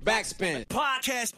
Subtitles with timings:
[0.00, 0.64] Backspin.
[0.68, 1.34] Podcast.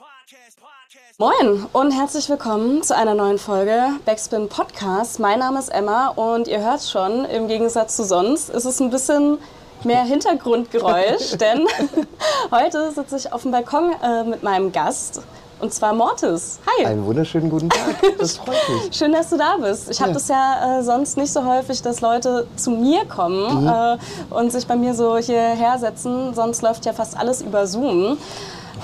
[1.19, 5.19] Moin und herzlich willkommen zu einer neuen Folge Backspin Podcast.
[5.19, 8.91] Mein Name ist Emma und ihr hört schon, im Gegensatz zu sonst ist es ein
[8.91, 9.39] bisschen
[9.83, 11.67] mehr Hintergrundgeräusch, denn
[12.53, 15.23] heute sitze ich auf dem Balkon äh, mit meinem Gast.
[15.65, 16.59] Und zwar Mortis.
[16.79, 16.85] Hi.
[16.85, 17.97] Einen wunderschönen guten Tag.
[18.19, 18.95] Das freut mich.
[18.99, 19.89] Schön, dass du da bist.
[19.91, 20.15] Ich habe Ja.
[20.15, 23.67] das ja äh, sonst nicht so häufig, dass Leute zu mir kommen Mhm.
[23.67, 23.97] äh,
[24.29, 26.35] und sich bei mir so hierher setzen.
[26.35, 28.19] Sonst läuft ja fast alles über Zoom.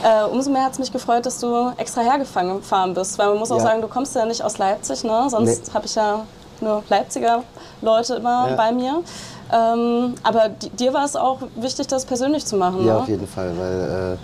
[0.02, 3.18] Äh, umso mehr hat es mich gefreut, dass du extra hergefahren bist.
[3.18, 3.64] Weil man muss auch Ja.
[3.64, 5.26] sagen, du kommst ja nicht aus Leipzig, ne?
[5.28, 5.74] Sonst Nee.
[5.74, 6.24] habe ich ja
[6.62, 7.42] nur Leipziger
[7.82, 8.56] Leute immer Ja.
[8.56, 9.02] bei mir.
[9.52, 12.86] Ähm, aber di- dir war es auch wichtig, das persönlich zu machen.
[12.86, 13.00] Ja, ne?
[13.00, 14.16] auf jeden Fall, weil äh,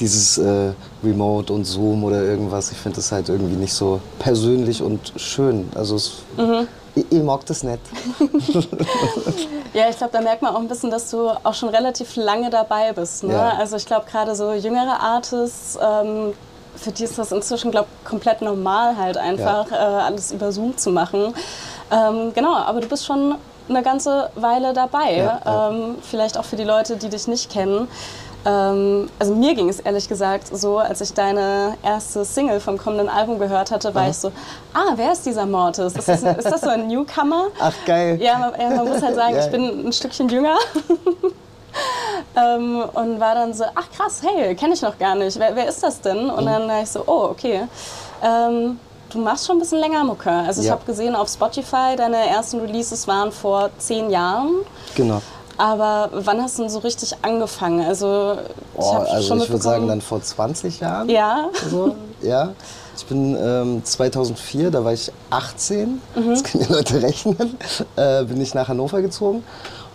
[0.00, 0.72] dieses äh,
[1.04, 5.68] Remote und Zoom oder irgendwas, ich finde das halt irgendwie nicht so persönlich und schön.
[5.74, 6.66] Also es, Mhm.
[6.94, 7.80] ich, ich mag das nicht.
[9.72, 12.50] Ja, ich glaube, da merkt man auch ein bisschen, dass du auch schon relativ lange
[12.50, 13.22] dabei bist.
[13.22, 13.34] Ne?
[13.34, 13.50] Ja.
[13.58, 16.32] Also ich glaube, gerade so jüngere Artists, ähm,
[16.74, 20.90] für die ist das inzwischen, glaube komplett normal halt einfach, äh, alles über Zoom zu
[20.90, 21.34] machen.
[21.92, 23.36] Ähm, genau, aber du bist schon
[23.70, 25.16] eine ganze Weile dabei.
[25.16, 25.70] Ja, ja.
[25.70, 27.88] Ähm, vielleicht auch für die Leute, die dich nicht kennen.
[28.44, 33.08] Ähm, also mir ging es ehrlich gesagt so, als ich deine erste Single vom kommenden
[33.08, 34.28] Album gehört hatte, war ich so,
[34.72, 35.94] ah, wer ist dieser Mortis?
[35.94, 37.48] Ist das, ist das so ein Newcomer?
[37.60, 38.18] Ach geil.
[38.20, 40.56] Ja, man, ja, man muss halt sagen, ich bin ein Stückchen jünger.
[42.36, 45.38] ähm, und war dann so, ach krass, hey, kenne ich noch gar nicht.
[45.38, 46.24] Wer, wer ist das denn?
[46.24, 46.30] Mhm.
[46.30, 47.62] Und dann war ich so, oh, okay.
[48.22, 48.78] Ähm,
[49.10, 50.30] du machst schon ein bisschen länger Mucke.
[50.30, 50.72] Also ich Ja.
[50.72, 54.50] habe gesehen auf Spotify, deine ersten Releases waren vor zehn Jahren.
[54.94, 55.20] Genau.
[55.58, 57.84] Aber wann hast du denn so richtig angefangen?
[57.86, 58.36] Also
[58.78, 61.08] ich Oh, also ich würde sagen dann vor 20 Jahren.
[61.10, 61.48] Ja.
[61.70, 62.50] So, ja.
[62.96, 66.30] Ich bin ähm, 2004, da war ich 18, Mhm.
[66.30, 67.56] das können die Leute rechnen,
[67.96, 69.42] äh, bin ich nach Hannover gezogen.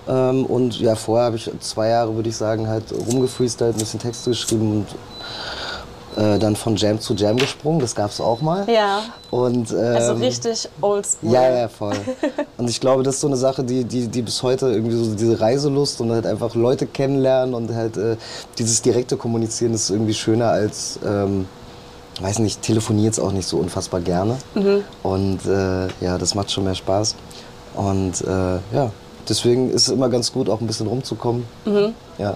[0.08, 4.00] Ähm, und ja, vorher habe ich zwei Jahre, würde ich sagen, halt rumgefreestylt, ein bisschen
[4.00, 4.88] Texte geschrieben und
[6.18, 8.66] äh, dann von Jam zu Jam gesprungen, das gab es auch mal.
[8.72, 9.02] Ja.
[9.32, 11.32] Und, ähm, Also richtig oldschool.
[11.32, 11.94] ja, ja, voll.
[12.58, 15.14] Und ich glaube, das ist so eine Sache, die, die, die bis heute irgendwie so
[15.14, 18.16] diese Reiselust und halt einfach Leute kennenlernen und halt äh,
[18.58, 21.48] dieses direkte Kommunizieren ist irgendwie schöner als, ähm,
[22.22, 24.38] weiß nicht, telefoniere jetzt auch nicht so unfassbar gerne.
[25.04, 27.16] Und äh, ja, das macht schon mehr Spaß.
[27.76, 28.92] Und äh, ja,
[29.30, 31.46] deswegen ist es immer ganz gut, auch ein bisschen rumzukommen.
[32.18, 32.36] Ja.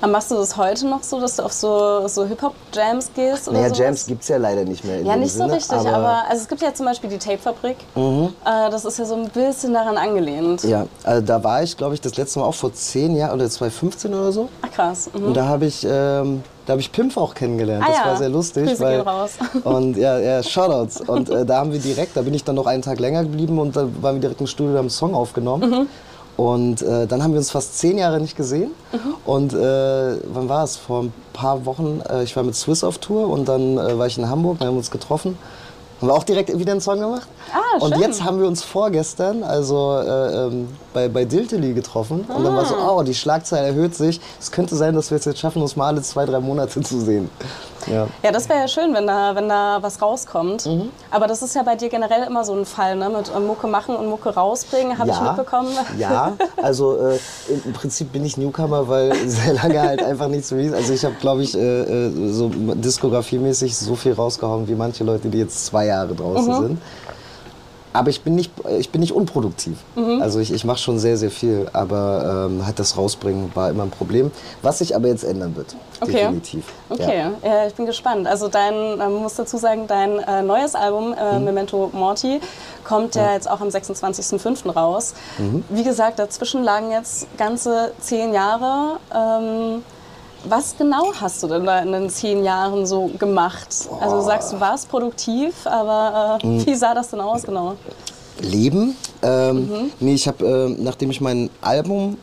[0.00, 3.48] Aber machst du das heute noch so, dass du auf so, so Hip-Hop-Jams gehst?
[3.48, 3.78] Oder Naja, sowas?
[3.78, 5.00] Jams gibt es ja leider nicht mehr.
[5.00, 7.76] In Ja, nicht so Sinne, richtig, aber, also es gibt ja zum Beispiel die Tapefabrik.
[7.96, 10.64] Äh, das ist ja so ein bisschen daran angelehnt.
[10.64, 13.48] Ja, also da war ich, glaube ich, das letzte Mal auch vor zehn Jahren oder
[13.48, 14.48] 2015 oder so.
[14.62, 15.10] Ach krass.
[15.12, 15.26] Mhm.
[15.26, 17.84] Und da habe ich, ähm, da habe ich Pimp auch kennengelernt.
[17.86, 18.06] Ah das ja.
[18.06, 18.66] war sehr lustig.
[18.66, 19.32] Grüße weil, gehen raus.
[19.64, 21.00] Und ja, ja, Shoutouts.
[21.00, 23.58] Und äh, da haben wir direkt, da bin ich dann noch einen Tag länger geblieben
[23.58, 25.70] und da waren wir direkt im Studio, haben einen Song aufgenommen.
[25.70, 25.86] Mhm.
[26.38, 28.70] Und äh, dann haben wir uns fast zehn Jahre nicht gesehen.
[28.92, 29.14] Mhm.
[29.26, 30.76] Und äh, wann war es?
[30.76, 34.06] Vor ein paar Wochen, äh, ich war mit Swiss auf Tour und dann äh, war
[34.06, 35.36] ich in Hamburg, wir haben uns getroffen.
[36.00, 37.26] Haben wir auch direkt wieder einen Song gemacht.
[37.52, 38.02] Ah, und schön.
[38.02, 42.20] jetzt haben wir uns vorgestern, also äh, ähm, bei, bei Diltily getroffen.
[42.20, 42.92] Und dann war so, Ah.
[42.98, 44.20] oh, die Schlagzeile erhöht sich.
[44.38, 47.00] Es könnte sein, dass wir es jetzt schaffen, uns mal alle zwei, drei Monate zu
[47.00, 47.28] sehen.
[47.90, 48.06] Ja.
[48.22, 50.66] Ja, das wäre ja schön, wenn da, wenn da was rauskommt.
[50.66, 50.90] Mhm.
[51.10, 53.08] Aber das ist ja bei dir generell immer so ein Fall, ne?
[53.08, 55.70] mit äh, Mucke machen und Mucke rausbringen, habe ich mitbekommen.
[55.98, 56.32] Ja,
[56.62, 60.74] also äh, im im Prinzip bin ich Newcomer, weil sehr lange halt einfach nichts released.
[60.74, 61.58] Also ich habe, glaube ich, äh,
[62.06, 66.62] äh, so diskografiemäßig so viel rausgehauen wie manche Leute, die jetzt zwei Jahre draußen Mhm.
[66.62, 66.78] sind.
[67.92, 69.78] Aber ich bin nicht, ich bin nicht unproduktiv.
[69.96, 70.20] Mhm.
[70.22, 71.68] Also ich, ich mache schon sehr, sehr viel.
[71.72, 74.30] Aber ähm, halt das Rausbringen war immer ein Problem.
[74.62, 75.74] Was sich aber jetzt ändern wird.
[76.00, 76.12] Okay.
[76.12, 76.64] Definitiv.
[76.90, 77.66] Okay, ja.
[77.66, 78.26] ich bin gespannt.
[78.26, 81.14] Also dein, man muss dazu sagen, dein äh, neues Album, Mhm.
[81.18, 82.40] äh, Memento Morti,
[82.84, 83.32] kommt ja.
[83.32, 84.70] jetzt auch am 26.05.
[84.70, 85.14] raus.
[85.38, 85.64] Mhm.
[85.68, 88.98] Wie gesagt, dazwischen lagen jetzt ganze zehn Jahre.
[89.14, 89.82] Ähm,
[90.44, 93.68] was genau hast du denn da in den zehn Jahren so gemacht?
[94.00, 96.66] Also du sagst, du warst produktiv, aber äh, Mhm.
[96.66, 97.74] wie sah das denn aus genau?
[98.40, 98.96] Leben.
[99.22, 99.90] Ähm, Mhm.
[100.00, 102.18] Nee, ich habe, äh, nachdem ich mein Album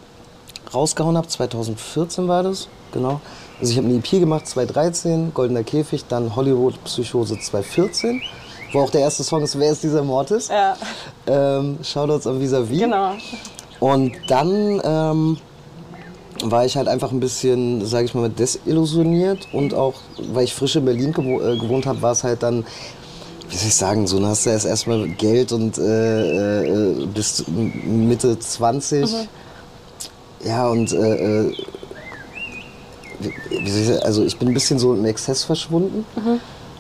[0.73, 3.19] rausgehauen habe, 2014 war das, genau.
[3.59, 8.21] Also ich habe eine EP gemacht, 2013, Goldener Käfig, dann Hollywood Psychose 2014,
[8.73, 10.47] wo auch der erste Song ist, Wer ist dieser Mortis?
[10.49, 10.75] Ja,
[11.27, 12.79] Ähm, Shoutouts an Vis-a-vis.
[12.79, 13.11] genau.
[13.79, 15.37] Und dann ähm,
[16.43, 19.95] war ich halt einfach ein bisschen, sage ich mal, desillusioniert und auch,
[20.31, 22.65] weil ich frisch in Berlin gewo äh, gewohnt habe, war es halt dann,
[23.49, 27.45] wie soll ich sagen, so, dann hast du erst erstmal Geld und äh, äh, bis
[27.47, 29.09] Mitte 20.
[30.45, 31.53] Ja, und äh, äh,
[33.49, 36.05] wie, soll ich also ich bin ein bisschen so im Exzess verschwunden.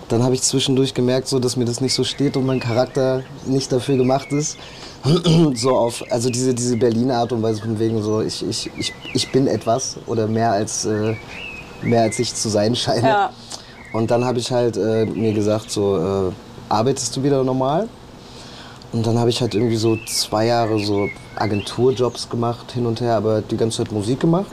[0.07, 3.23] Dann habe ich zwischendurch gemerkt, so, dass mir das nicht so steht und mein Charakter
[3.45, 4.57] nicht dafür gemacht ist.
[5.53, 8.93] so auf, also diese, diese Berliner Art und Weise von wegen so, ich, ich, ich,
[9.13, 11.15] ich bin etwas oder mehr als äh,
[11.81, 13.07] mehr als ich zu sein scheine.
[13.07, 13.29] Ja.
[13.93, 16.31] Und dann habe ich halt äh, mir gesagt, so, äh,
[16.69, 17.87] arbeitest du wieder normal?
[18.91, 23.15] Und dann habe ich halt irgendwie so zwei Jahre so Agenturjobs gemacht, hin und her,
[23.15, 24.47] aber die ganze Zeit Musik gemacht.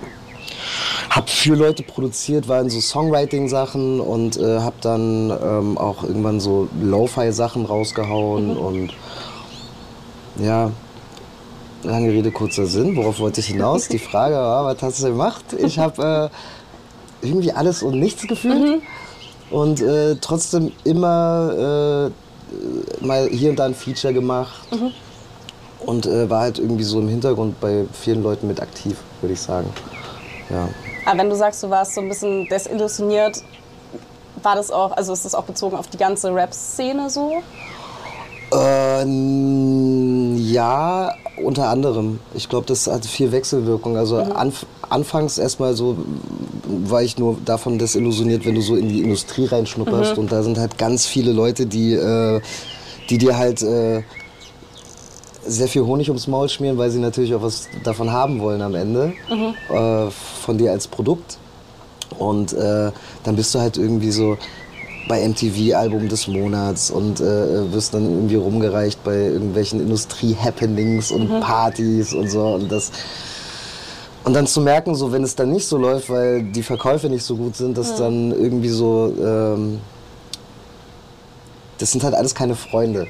[1.11, 6.41] Hab für Leute produziert, war in so Songwriting-Sachen und äh, hab dann ähm, auch irgendwann
[6.41, 8.93] so Lo-Fi-Sachen rausgehauen und
[10.37, 10.71] ja,
[11.83, 12.97] lange Rede, kurzer Sinn.
[12.97, 13.89] Worauf wollte ich hinaus?
[13.89, 15.45] Die Frage war, was hast du gemacht?
[15.59, 16.31] Ich habe
[17.23, 18.83] äh, irgendwie alles und nichts gefühlt
[19.51, 24.53] und äh, trotzdem immer äh, mal hier und da ein Feature gemacht
[25.81, 29.41] und äh, war halt irgendwie so im Hintergrund bei vielen Leuten mit aktiv, würde ich
[29.41, 29.69] sagen.
[30.51, 30.69] Ja.
[31.05, 33.43] Aber wenn du sagst, du warst so ein bisschen desillusioniert,
[34.43, 37.43] war das auch, also ist das auch bezogen auf die ganze Rap-Szene so?
[38.53, 42.19] Äh, n- ja, unter anderem.
[42.35, 43.97] Ich glaube, das hat viel Wechselwirkung.
[43.97, 45.97] Also anf anfangs erstmal so
[46.85, 50.59] war ich nur davon desillusioniert, wenn du so in die Industrie reinschnupperst und da sind
[50.59, 52.41] halt ganz viele Leute, die, äh,
[53.09, 54.03] die dir halt äh,
[55.47, 58.75] sehr viel Honig ums Maul schmieren, weil sie natürlich auch was davon haben wollen am
[58.75, 59.13] Ende
[59.71, 60.11] äh,
[60.45, 61.39] von dir als Produkt.
[62.19, 62.93] Und äh,
[63.25, 64.37] dann bist du halt irgendwie so
[65.13, 71.39] bei MTV Album des Monats und äh, wirst dann irgendwie rumgereicht bei irgendwelchen Industrie-Happenings und
[71.41, 72.55] Partys und so.
[72.55, 72.91] Und, das,
[74.25, 77.25] und dann zu merken, so wenn es dann nicht so läuft, weil die Verkäufe nicht
[77.25, 79.15] so gut sind, dass dann irgendwie so.
[79.23, 79.81] Ähm,
[81.77, 83.07] das sind halt alles keine Freunde.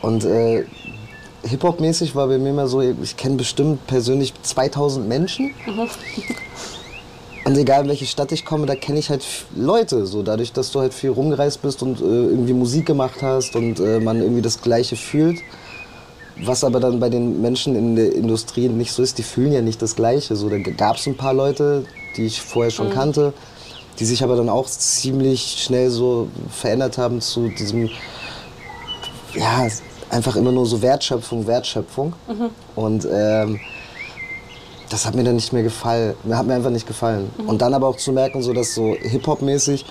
[0.00, 0.64] Und äh,
[1.42, 5.52] Hip-Hop-mäßig war bei mir immer so, ich kenne bestimmt persönlich 2000 Menschen.
[7.44, 9.24] Und egal in welche Stadt ich komme, da kenne ich halt
[9.56, 10.06] Leute.
[10.06, 13.80] So dadurch, dass du halt viel rumgereist bist und äh, irgendwie Musik gemacht hast und
[13.80, 15.40] äh, man irgendwie das Gleiche fühlt.
[16.44, 19.60] Was aber dann bei den Menschen in der Industrie nicht so ist, die fühlen ja
[19.60, 20.36] nicht das Gleiche.
[20.36, 21.84] So, da gab es ein paar Leute,
[22.16, 23.32] die ich vorher schon kannte,
[23.98, 27.90] die sich aber dann auch ziemlich schnell so verändert haben zu diesem,
[29.34, 29.66] ja,
[30.10, 32.14] einfach immer nur so Wertschöpfung, Wertschöpfung.
[32.76, 33.60] Und ähm,
[34.92, 36.14] das hat mir dann nicht mehr gefallen.
[36.22, 37.30] Mir hat mir einfach nicht gefallen.
[37.46, 39.86] Und dann aber auch zu merken, so dass so Hip-Hop-mäßig.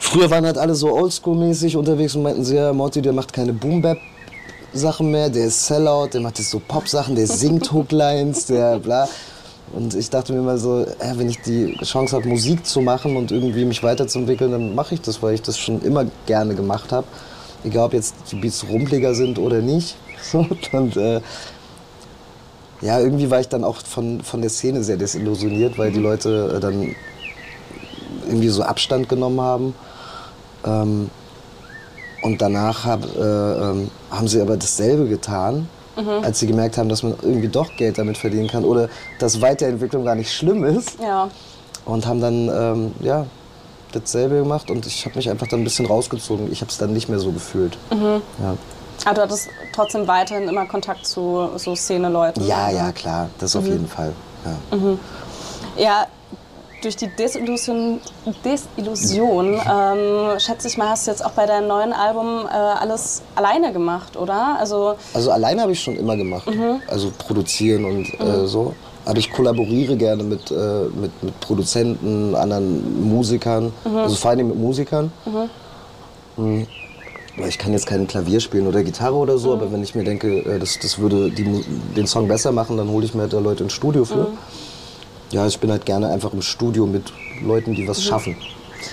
[0.00, 3.52] Früher waren halt alle so Oldschool-mäßig unterwegs und meinten sie, ja, Morty, der macht keine
[3.52, 9.06] Boom-Bap-Sachen mehr, der ist Sellout, der macht jetzt so Pop-Sachen, der singt Hooklines, der bla.
[9.74, 13.30] Und ich dachte mir immer so, wenn ich die Chance habe, Musik zu machen und
[13.30, 17.06] irgendwie mich weiterzuentwickeln, dann mache ich das, weil ich das schon immer gerne gemacht habe.
[17.64, 19.96] Egal, ob jetzt die Beats rumpeliger sind oder nicht.
[20.20, 21.20] So, und äh,
[22.80, 26.54] ja, irgendwie war ich dann auch von, von der Szene sehr desillusioniert, weil die Leute
[26.56, 26.94] äh, dann
[28.26, 29.74] irgendwie so Abstand genommen haben.
[30.64, 31.10] Ähm,
[32.22, 35.68] und danach hab, äh, ähm, haben sie aber dasselbe getan,
[36.22, 38.88] als sie gemerkt haben, dass man irgendwie doch Geld damit verdienen kann oder
[39.18, 40.96] dass Weiterentwicklung gar nicht schlimm ist.
[41.00, 41.28] Ja.
[41.84, 43.26] Und haben dann ähm, ja,
[43.90, 46.52] dasselbe gemacht und ich habe mich einfach dann ein bisschen rausgezogen.
[46.52, 47.76] Ich habe es dann nicht mehr so gefühlt.
[47.90, 48.56] Ja.
[49.04, 49.48] Aber du hattest
[49.78, 52.44] trotzdem weiterhin immer Kontakt zu so Szene-Leuten.
[52.46, 54.12] ja, ja, klar, das auf jeden Fall.
[54.44, 54.78] Ja.
[55.76, 56.06] Ja,
[56.82, 58.00] durch die Desillusion,
[58.44, 63.22] Desillusion ähm, schätze ich mal, hast du jetzt auch bei deinem neuen Album äh, alles
[63.36, 64.56] alleine gemacht, oder?
[64.58, 66.48] Also, Also alleine habe ich schon immer gemacht.
[66.88, 68.74] Also produzieren und äh, so.
[69.04, 70.54] Aber ich kollaboriere gerne mit, äh,
[70.94, 73.72] mit, mit Produzenten, anderen Musikern.
[73.84, 75.10] Also vor allem mit Musikern.
[77.42, 77.48] Mhm.
[77.48, 80.38] Ich kann jetzt kein Klavier spielen oder Gitarre oder so, aber wenn ich mir denke,
[80.40, 81.64] äh, das, das würde die,
[81.96, 84.28] den Song besser machen, dann hole ich mir halt da Leute ins Studio für.
[85.30, 88.36] Ja, ich bin halt gerne einfach im Studio mit Leuten, die was schaffen.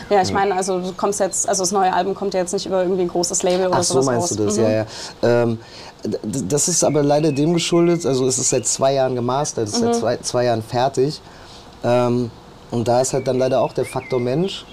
[0.10, 2.66] ja, ich meine, also du kommst jetzt, also das neue Album kommt ja jetzt nicht
[2.66, 4.38] über irgendwie ein großes Label oder Ach so meinst raus.
[4.38, 4.64] du das, Mhm.
[4.64, 4.86] ja, ja.
[5.24, 5.60] Ähm,
[6.24, 9.82] das ist aber leider dem geschuldet, also es ist seit zwei Jahren gemastert, es ist
[9.82, 9.86] Mhm.
[9.86, 11.22] seit zwei, zwei Jahren fertig.
[11.84, 12.30] Ähm,
[12.72, 14.66] und da ist halt dann leider auch der Faktor Mensch,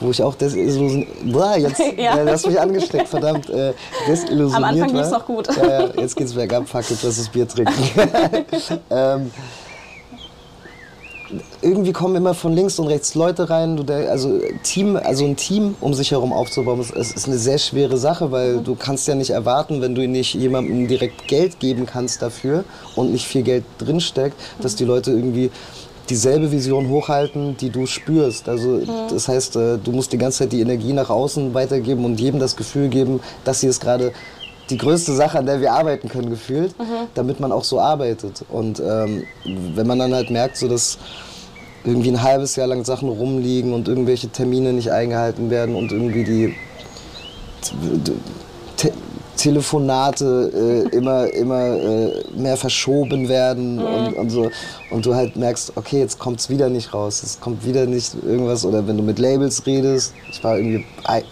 [0.00, 1.80] wo ich auch desillusioniert, boah, jetzt.
[1.98, 2.16] Ja.
[2.16, 2.24] ja.
[2.24, 3.72] du hast mich angesteckt, verdammt, äh,
[4.06, 5.00] desillusioniert Am Anfang war.
[5.00, 5.48] lief's noch gut.
[5.56, 7.72] Ja, ja, jetzt geht's bergab, fuck, jetzt lass das Bier trinken.
[8.90, 9.30] ähm,
[11.60, 13.84] irgendwie kommen immer von links und rechts Leute rein.
[13.90, 18.30] Also, Team, also ein Team um sich herum aufzubauen, ist, ist eine sehr schwere Sache,
[18.30, 22.64] weil du kannst ja nicht erwarten, wenn du nicht jemandem direkt Geld geben kannst dafür
[22.96, 25.50] und nicht viel Geld drinsteckt, dass die Leute irgendwie
[26.10, 28.48] dieselbe Vision hochhalten, die du spürst.
[28.48, 32.20] Also das heißt, äh, du musst die ganze Zeit die Energie nach außen weitergeben und
[32.20, 34.12] jedem das Gefühl geben, dass sie es gerade
[34.70, 36.74] die größte Sache, an der wir arbeiten können, gefühlt,
[37.14, 38.44] damit man auch so arbeitet.
[38.50, 39.24] Und ähm,
[39.74, 40.98] wenn man dann halt merkt, so dass
[41.84, 46.24] irgendwie ein halbes Jahr lang Sachen rumliegen und irgendwelche Termine nicht eingehalten werden und irgendwie
[46.24, 46.54] die
[47.62, 47.74] Te
[49.38, 53.82] Telefonate äh, immer, immer äh, mehr verschoben werden Mhm.
[53.82, 54.50] und, und so.
[54.90, 57.22] Und du halt merkst, okay, jetzt kommt es wieder nicht raus.
[57.22, 58.64] Es kommt wieder nicht irgendwas.
[58.64, 61.24] Oder wenn du mit Labels redest, ich war irgendwie bei,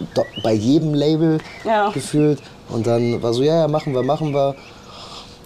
[0.43, 1.89] bei jedem Label Ja.
[1.91, 2.39] gefühlt.
[2.69, 4.55] Und dann war so, ja, ja, machen wir, machen wir.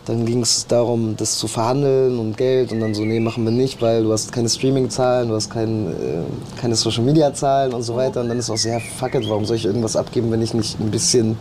[0.05, 3.51] Dann ging es darum, das zu verhandeln und Geld und dann so, nee, machen wir
[3.51, 8.21] nicht, weil du hast keine Streaming-Zahlen, du hast kein, äh, keine Social-Media-Zahlen und so weiter.
[8.21, 10.79] Und dann ist auch sehr, fuck it, warum soll ich irgendwas abgeben, wenn ich nicht
[10.79, 11.37] ein bisschen,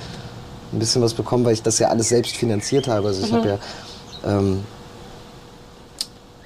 [0.72, 3.08] ein bisschen was bekomme, weil ich das ja alles selbst finanziert habe.
[3.08, 3.58] Also ich habe ja,
[4.26, 4.64] ähm,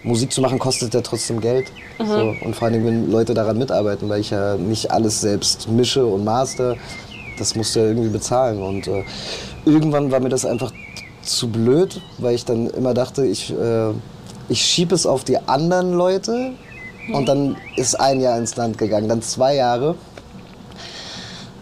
[0.02, 1.72] Musik zu machen kostet ja trotzdem Geld.
[1.98, 2.34] So.
[2.44, 6.24] Und vor allem, wenn Leute daran mitarbeiten, weil ich ja nicht alles selbst mische und
[6.24, 6.76] master,
[7.38, 8.62] das musst du ja irgendwie bezahlen.
[8.62, 9.04] Und äh,
[9.64, 10.72] irgendwann war mir das einfach
[11.22, 13.90] zu blöd, weil ich dann immer dachte, ich, äh,
[14.48, 16.52] ich schiebe es auf die anderen Leute.
[17.12, 19.94] Und dann ist ein Jahr ins Land gegangen, dann zwei Jahre.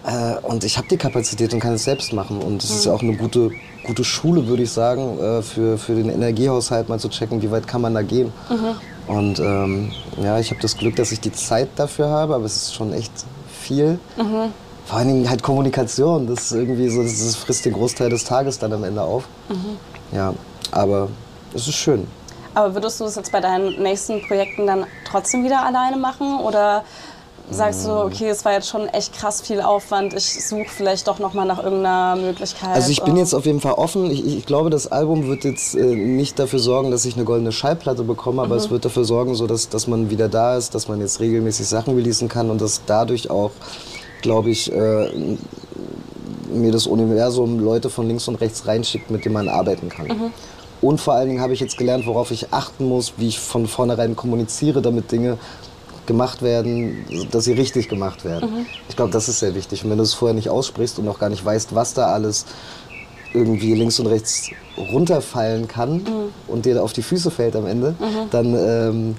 [0.05, 2.39] Äh, und ich habe die Kapazität und kann es selbst machen.
[2.39, 3.51] Und es ist ja auch eine gute,
[3.85, 7.67] gute Schule, würde ich sagen, äh, für, für den Energiehaushalt mal zu checken, wie weit
[7.67, 8.33] kann man da gehen.
[9.07, 9.93] Und ähm,
[10.23, 12.93] ja, ich habe das Glück, dass ich die Zeit dafür habe, aber es ist schon
[12.93, 13.13] echt
[13.61, 13.99] viel.
[14.87, 16.27] Vor allen Dingen halt Kommunikation.
[16.27, 19.25] Das ist irgendwie so, das das frisst den Großteil des Tages dann am Ende auf.
[20.13, 20.35] Ja,
[20.71, 21.09] aber
[21.55, 22.07] es ist schön.
[22.55, 26.39] Aber würdest du es jetzt bei deinen nächsten Projekten dann trotzdem wieder alleine machen?
[26.41, 26.85] Oder
[27.53, 31.19] sagst du, okay, es war jetzt schon echt krass viel Aufwand, ich suche vielleicht doch
[31.19, 32.75] noch mal nach irgendeiner Möglichkeit?
[32.75, 34.11] Also ich bin jetzt auf jeden Fall offen.
[34.11, 37.53] Ich, ich glaube, das Album wird jetzt äh, nicht dafür sorgen, dass ich eine goldene
[37.53, 40.89] Schallplatte bekomme, aber es wird dafür sorgen, so dass, dass man wieder da ist, dass
[40.89, 43.51] man jetzt regelmäßig Sachen releasen kann und dass dadurch auch,
[44.21, 45.37] glaube ich, äh,
[46.53, 50.33] mir das Universum Leute von links und rechts reinschickt, mit denen man arbeiten kann.
[50.81, 53.67] Und vor allen Dingen habe ich jetzt gelernt, worauf ich achten muss, wie ich von
[53.69, 55.39] vornherein kommuniziere, damit Dinge
[56.07, 58.67] gemacht werden, dass sie richtig gemacht werden.
[58.89, 59.85] Ich glaube, das ist sehr wichtig.
[59.85, 62.47] Und wenn du es vorher nicht aussprichst und noch gar nicht weißt, was da alles
[63.35, 66.03] irgendwie links und rechts runterfallen kann
[66.49, 67.95] und dir auf die Füße fällt am Ende,
[68.31, 69.17] dann ähm,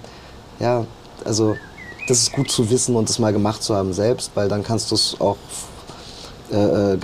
[0.59, 0.85] ja,
[1.25, 1.55] also
[2.07, 4.91] das ist gut zu wissen und es mal gemacht zu haben selbst, weil dann kannst
[4.91, 5.37] du es auch
[6.51, 6.97] äh, äh,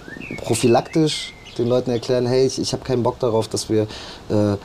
[0.43, 3.83] prophylaktisch den Leuten erklären, hey, ich, ich habe keinen Bock darauf, dass wir,
[4.29, 4.57] äh,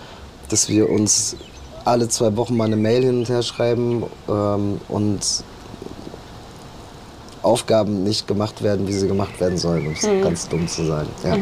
[0.49, 1.37] dass wir uns
[1.85, 5.21] alle zwei Wochen mal eine Mail hin und her schreiben ähm, und
[7.43, 11.09] Aufgaben nicht gemacht werden, wie sie gemacht werden sollen, um es ganz dumm zu sagen.
[11.25, 11.37] Ja.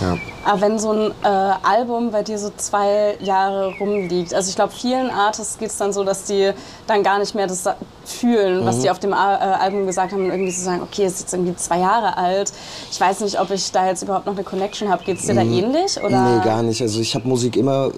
[0.00, 0.18] Ja.
[0.44, 1.26] Aber wenn so ein äh,
[1.62, 5.92] Album bei dir so zwei Jahre rumliegt, also ich glaube, vielen Artists geht es dann
[5.92, 6.50] so, dass die
[6.86, 7.64] dann gar nicht mehr das
[8.04, 8.66] fühlen, Mhm.
[8.66, 11.14] was die auf dem Al äh, Album gesagt haben und irgendwie so sagen, okay, es
[11.14, 12.52] ist jetzt irgendwie zwei Jahre alt.
[12.90, 15.02] Ich weiß nicht, ob ich da jetzt überhaupt noch eine Connection habe.
[15.04, 15.96] Geht es dir da ähnlich?
[16.02, 16.18] Oder?
[16.18, 16.38] Mhm.
[16.38, 16.82] Nee, gar nicht.
[16.82, 17.90] Also ich habe Musik immer,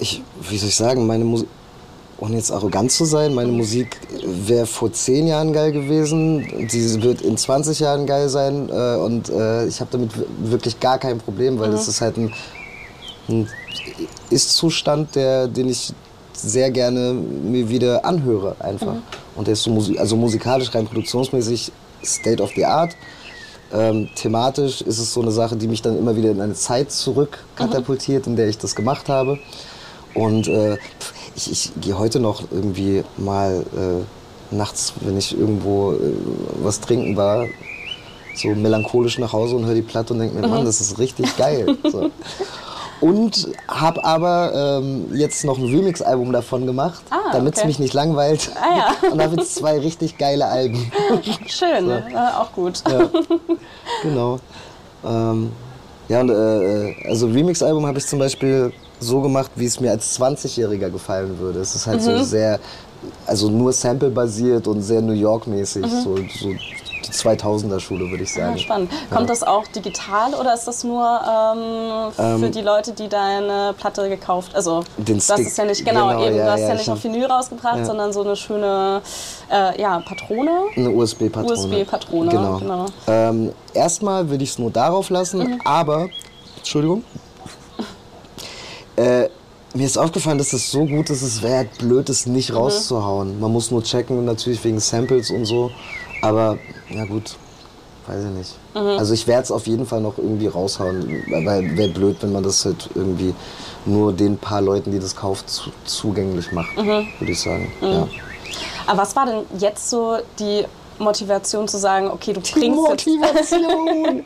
[0.00, 1.48] ich, wie soll ich sagen, meine Musik,
[2.18, 7.22] ohne jetzt arrogant zu sein, meine Musik wäre vor zehn Jahren geil gewesen, sie wird
[7.22, 10.10] in 20 Jahren geil sein äh, und äh, ich habe damit
[10.42, 12.32] wirklich gar kein Problem, weil das ist halt ein,
[13.28, 13.48] ein
[14.28, 15.94] Ist-Zustand, der, den ich
[16.34, 18.96] sehr gerne mir wieder anhöre einfach.
[19.34, 21.72] Und der ist so musi also musikalisch, rein produktionsmäßig
[22.04, 22.96] State of the Art.
[23.72, 26.90] Ähm, thematisch ist es so eine Sache, die mich dann immer wieder in eine Zeit
[26.90, 29.38] zurück katapultiert, in der ich das gemacht habe.
[30.14, 30.76] Und äh,
[31.36, 35.96] ich, ich gehe heute noch irgendwie mal äh, nachts, wenn ich irgendwo äh,
[36.62, 37.46] was trinken war,
[38.34, 41.36] so melancholisch nach Hause und höre die Platte und denke mir, Mann, das ist richtig
[41.36, 41.76] geil.
[41.90, 42.10] So.
[43.00, 47.68] Und habe aber ähm, jetzt noch ein Remix-Album davon gemacht, Ah, damit es okay.
[47.68, 48.50] mich nicht langweilt.
[48.56, 49.08] Ah, ja.
[49.12, 50.92] Und habe jetzt zwei richtig geile Alben.
[51.46, 52.02] Schön, äh,
[52.38, 52.82] auch gut.
[54.02, 54.38] Genau.
[55.02, 55.50] Ähm,
[56.08, 60.18] ja, und, äh, also Remix-Album habe ich zum Beispiel so gemacht, wie es mir als
[60.20, 61.60] 20-Jähriger gefallen würde.
[61.60, 62.04] Es ist halt Mhm.
[62.04, 62.60] so sehr,
[63.26, 66.48] also nur Sample-basiert und sehr New York-mäßig, so, so
[67.02, 68.42] die 2000er-Schule, würde ich Mhm.
[68.42, 68.58] Ah, sagen.
[68.58, 68.90] spannend.
[69.10, 74.08] Kommt das auch digital oder ist das nur ähm, für die Leute, die deine Platte
[74.10, 76.66] gekauft Also Den das Stick, ist ja nicht genau, genau, eben, ja, du hast ja,
[76.68, 77.84] ja, ich nicht auf Vinyl rausgebracht, Ja.
[77.86, 79.00] sondern so eine schöne
[79.50, 80.50] äh, ja, Patrone.
[80.76, 81.52] Eine USB-Patrone.
[81.58, 82.58] USB-Patrone, Genau.
[82.58, 82.86] genau.
[83.08, 85.60] Ähm, erstmal will ich es nur darauf lassen, Mhm.
[85.64, 86.08] aber,
[86.58, 87.02] Entschuldigung,
[89.00, 89.28] äh,
[89.74, 92.32] mir ist aufgefallen, dass das so gut ist, es wäre halt blöd, es Mhm.
[92.34, 93.38] nicht rauszuhauen.
[93.40, 95.70] Man muss nur checken, natürlich wegen Samples und so,
[96.22, 96.58] aber
[96.90, 97.36] na gut,
[98.08, 98.54] weiß ich nicht.
[98.74, 98.98] Mhm.
[98.98, 102.42] Also ich werde es auf jeden Fall noch irgendwie raushauen, weil wäre blöd, wenn man
[102.42, 103.32] das halt irgendwie
[103.86, 107.06] nur den paar Leuten, die das kaufen, zu, zugänglich macht, Mhm.
[107.20, 107.70] würde ich sagen.
[107.80, 108.08] Ja.
[108.88, 110.64] Aber was war denn jetzt so die
[111.00, 114.24] Motivation zu sagen, okay, du bringst jetzt Motivation!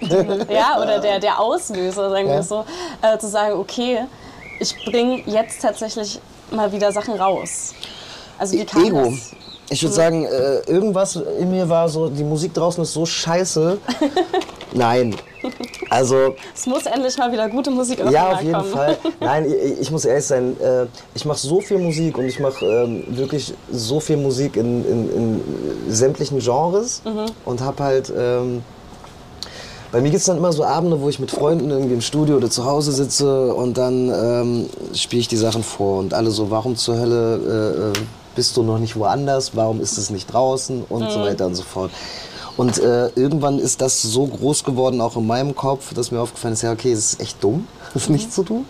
[0.50, 2.34] ja, oder der, der Auslöser, sagen Ja.
[2.36, 2.64] wir so,
[3.02, 4.00] äh, zu sagen, okay,
[4.60, 7.74] ich bringe jetzt tatsächlich mal wieder Sachen raus.
[8.38, 9.04] Also wie kam Ego.
[9.10, 9.32] das?
[9.70, 13.78] Ich würde sagen, äh, irgendwas in mir war so, die Musik draußen ist so scheiße.
[14.72, 15.14] Nein,
[15.90, 18.70] Also Es muss endlich mal wieder gute Musik auf Ja, auf jeden kommen.
[18.70, 18.98] Fall.
[19.20, 22.64] Nein, ich, ich muss ehrlich sein, äh, ich mache so viel Musik und ich mache
[22.64, 25.40] ähm, wirklich so viel Musik in, in, in
[25.88, 27.26] sämtlichen Genres Mhm.
[27.44, 28.12] und habe halt.
[28.16, 28.62] Ähm,
[29.90, 32.36] bei mir gibt es dann immer so Abende, wo ich mit Freunden irgendwie im Studio
[32.36, 36.50] oder zu Hause sitze und dann ähm, spiele ich die Sachen vor und alle so,
[36.50, 38.02] warum zur Hölle äh, äh,
[38.36, 41.08] bist du noch nicht woanders, warum ist es nicht draußen und Mhm.
[41.10, 41.90] so weiter und so fort.
[42.58, 46.52] Und äh, irgendwann ist das so groß geworden, auch in meinem Kopf, dass mir aufgefallen
[46.54, 48.66] ist, ja okay, das ist echt dumm, das nicht zu tun.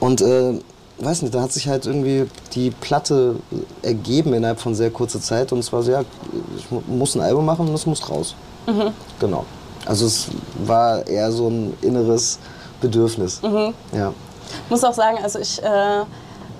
[0.00, 0.58] Und äh,
[0.98, 3.36] weiß nicht, da hat sich halt irgendwie die Platte
[3.82, 6.02] ergeben innerhalb von sehr kurzer Zeit und zwar so, ja,
[6.56, 8.34] ich mu- muss ein Album machen und es muss raus.
[9.20, 9.44] Genau.
[9.86, 10.28] Also es
[10.64, 12.38] war eher so ein inneres
[12.80, 13.40] Bedürfnis.
[13.92, 14.12] Ja.
[14.64, 16.02] Ich muss auch sagen, also ich äh,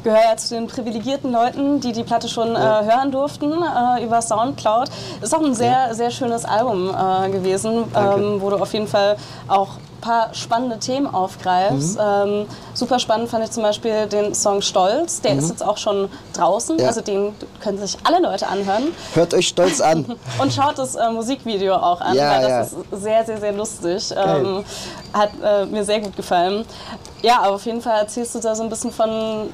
[0.05, 4.23] gehöre ja zu den privilegierten Leuten, die die Platte schon äh, hören durften äh, über
[4.23, 4.89] Soundcloud.
[5.21, 9.17] Ist auch ein sehr, sehr schönes Album äh, gewesen, ähm, wo du auf jeden Fall
[9.49, 9.71] auch
[10.05, 11.97] paar spannende Themen aufgreifst.
[11.97, 12.03] Mhm.
[12.05, 15.21] Ähm, super spannend fand ich zum Beispiel den Song Stolz.
[15.23, 16.83] Der ist jetzt auch schon draußen, Mhm.
[16.83, 16.89] Ja.
[16.89, 18.93] also den können sich alle Leute anhören.
[19.15, 20.05] Hört euch stolz an.
[20.41, 22.61] Und schaut das äh, Musikvideo auch an, Ja, weil das ja.
[22.61, 24.13] ist sehr, sehr, sehr lustig.
[24.17, 24.65] Ähm,
[25.13, 26.65] hat äh, mir sehr gut gefallen.
[27.23, 29.49] Ja, aber auf jeden Fall erzählst du da so ein bisschen von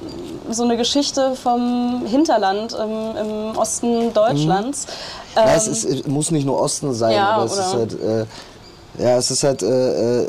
[0.49, 3.15] so eine Geschichte vom Hinterland im,
[3.51, 4.87] im Osten Deutschlands.
[5.35, 7.93] Ja, Ähm, es, ist, muss nicht nur Osten sein, Ja, aber es ist oder- halt,
[7.93, 8.25] äh,
[8.97, 10.27] ja, es ist halt äh, äh,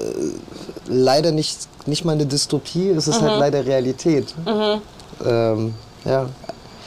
[0.88, 3.26] leider nicht, nicht mal eine Dystopie, es ist Mhm.
[3.26, 4.34] halt leider Realität.
[5.24, 6.26] Ähm, ja.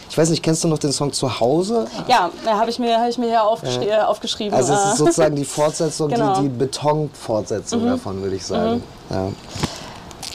[0.09, 1.87] Ich weiß nicht, kennst du noch den Song Zuhause?
[2.07, 4.53] ja, da habe ich, mir- hab ich mir hier aufgeschri äh, aufgeschrieben.
[4.53, 6.35] Also es ist äh, sozusagen die Fortsetzung, Genau.
[6.35, 8.81] die, die Beton-Fortsetzung davon, würde ich sagen.
[9.09, 9.27] Ja.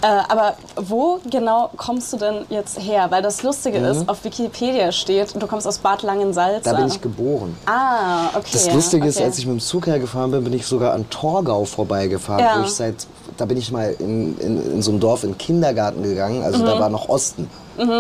[0.03, 3.07] Äh, aber wo genau kommst du denn jetzt her?
[3.11, 3.85] Weil das Lustige Mhm.
[3.85, 6.71] ist, auf Wikipedia steht, du kommst aus Bad Langensalza.
[6.71, 7.55] Da bin ich geboren.
[7.67, 8.49] Ah, okay.
[8.53, 9.27] Das Lustige ist, okay.
[9.27, 12.43] als ich mit dem Zug hergefahren bin, bin ich sogar an Torgau vorbeigefahren.
[12.45, 12.59] Ja.
[12.61, 15.39] Wo ich seit, da bin ich mal in, in, in so einem Dorf in den
[15.39, 16.43] Kindergarten gegangen.
[16.43, 16.67] Also Mhm.
[16.67, 17.51] da war noch Osten.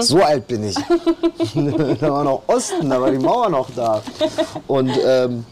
[0.00, 0.75] So alt bin ich.
[2.00, 4.02] da war noch Osten, da war die Mauer noch da.
[4.66, 5.45] Und ähm,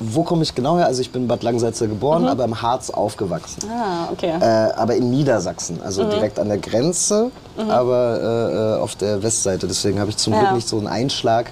[0.00, 0.86] wo komme ich genau her?
[0.86, 3.70] Also ich bin in Bad Langsalza geboren, aber im Harz aufgewachsen.
[3.70, 4.32] Ah, okay.
[4.40, 6.10] Äh, aber in Niedersachsen, also Mhm.
[6.10, 7.30] direkt an der Grenze,
[7.68, 9.66] aber äh, auf der Westseite.
[9.68, 10.40] Deswegen habe ich zum Ja.
[10.40, 11.50] Glück nicht so einen Einschlag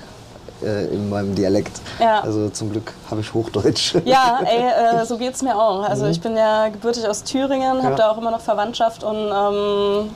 [0.62, 1.80] äh, in meinem Dialekt.
[2.00, 2.20] Ja.
[2.20, 3.94] Also zum Glück habe ich Hochdeutsch.
[4.04, 5.82] Ja, ey, äh, so geht's mir auch.
[5.88, 7.84] Also ich bin ja gebürtig aus Thüringen, habe Mhm.
[7.90, 7.94] Ja.
[7.96, 10.10] da auch immer noch Verwandtschaft und ähm,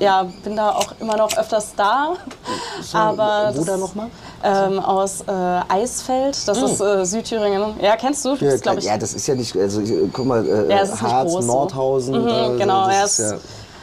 [0.00, 2.14] ja, bin da auch immer noch öfters da.
[2.92, 4.08] Aber wo da nochmal?
[4.44, 5.32] Ähm, aus äh,
[5.68, 7.74] Eisfeld, das ist äh, Südthüringen.
[7.82, 8.36] Ja, kennst du?
[8.36, 11.32] Das Ja, ich, ja, das ist ja nicht, also äh, guck mal, äh, Ja, Harz,
[11.32, 11.52] groß so.
[11.52, 12.22] Nordhausen.
[12.22, 13.38] Mhm, äh, genau, das er ist ja,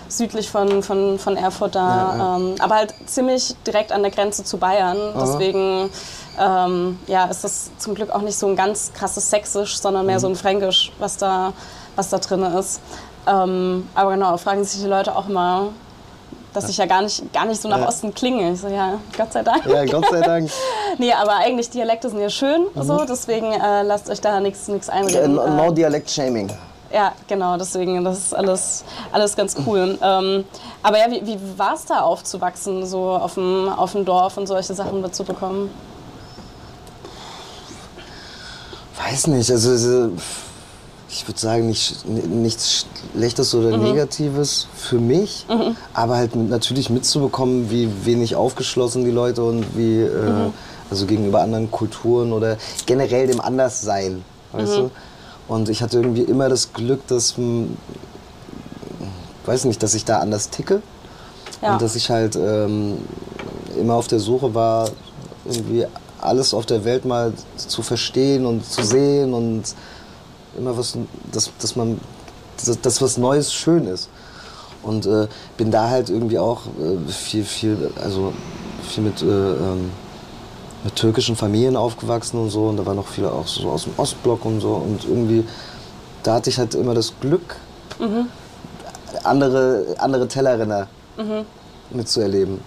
[0.08, 1.80] südlich von, von, von Erfurt da.
[1.88, 2.38] Ja, ja.
[2.38, 4.98] Ähm, aber halt ziemlich direkt an der Grenze zu Bayern.
[5.20, 5.90] Deswegen
[6.40, 10.20] ähm, ja, ist das zum Glück auch nicht so ein ganz krasses Sächsisch, sondern mehr
[10.20, 11.54] so ein Fränkisch, was da,
[11.96, 12.80] was da drin ist.
[13.28, 15.70] Ähm, aber genau, fragen sich die Leute auch immer,
[16.56, 17.88] dass ich ja gar nicht, gar nicht so nach Ja.
[17.88, 18.54] Osten klinge.
[18.54, 19.66] Ich so, ja, Gott sei Dank.
[19.66, 20.50] ja, Gott sei Dank.
[20.98, 25.38] Nee, aber eigentlich Dialekte sind ja schön, so, deswegen äh, lasst euch da nichts einreden.
[25.38, 26.50] Äh, no Dialekt-Shaming.
[26.94, 29.98] ja, genau, deswegen, das ist alles, alles ganz cool.
[30.02, 30.46] Ähm,
[30.82, 34.48] aber ja, wie, wie war es da aufzuwachsen, so auf dem, auf dem Dorf und
[34.48, 35.70] solche Sachen mitzubekommen?
[38.98, 40.10] Weiß nicht, also äh,
[41.16, 45.46] ich würde sagen, nicht, nichts Schlechtes oder Negatives für mich,
[45.94, 50.50] aber halt mit, natürlich mitzubekommen, wie wenig aufgeschlossen die Leute und wie, äh,
[50.90, 54.92] also gegenüber anderen Kulturen oder generell dem Anderssein, weißt du?
[55.48, 57.36] Und ich hatte irgendwie immer das Glück, dass,
[59.46, 60.82] weiß nicht, dass ich da anders ticke
[61.62, 61.74] Ja.
[61.74, 62.98] und dass ich halt ähm,
[63.80, 64.90] immer auf der Suche war,
[65.46, 65.86] irgendwie
[66.20, 69.64] alles auf der Welt mal zu verstehen und zu sehen und
[70.58, 70.98] immer was,
[71.32, 72.00] dass, dass man,
[72.64, 74.10] dass, dass was Neues schön ist.
[74.84, 78.34] Und äh, bin da halt irgendwie auch äh, viel, viel, also
[78.88, 79.92] viel mit, äh, ähm,
[80.84, 82.68] mit türkischen Familien aufgewachsen und so.
[82.68, 84.74] Und da waren noch viele auch so aus dem Ostblock und so.
[84.76, 85.44] Und irgendwie,
[86.22, 87.56] da hatte ich halt immer das Glück,
[89.24, 90.88] andere, andere Tellerränder
[91.92, 92.60] mitzuerleben,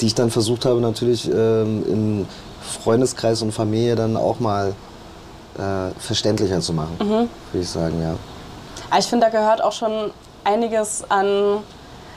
[0.00, 2.26] die ich dann versucht habe natürlich ähm, in
[2.60, 4.74] Freundeskreis und Familie dann auch mal
[5.58, 8.14] äh, verständlicher zu machen, würde ich sagen, ja.
[8.90, 10.10] Aber ich finde, da gehört auch schon
[10.44, 11.58] einiges an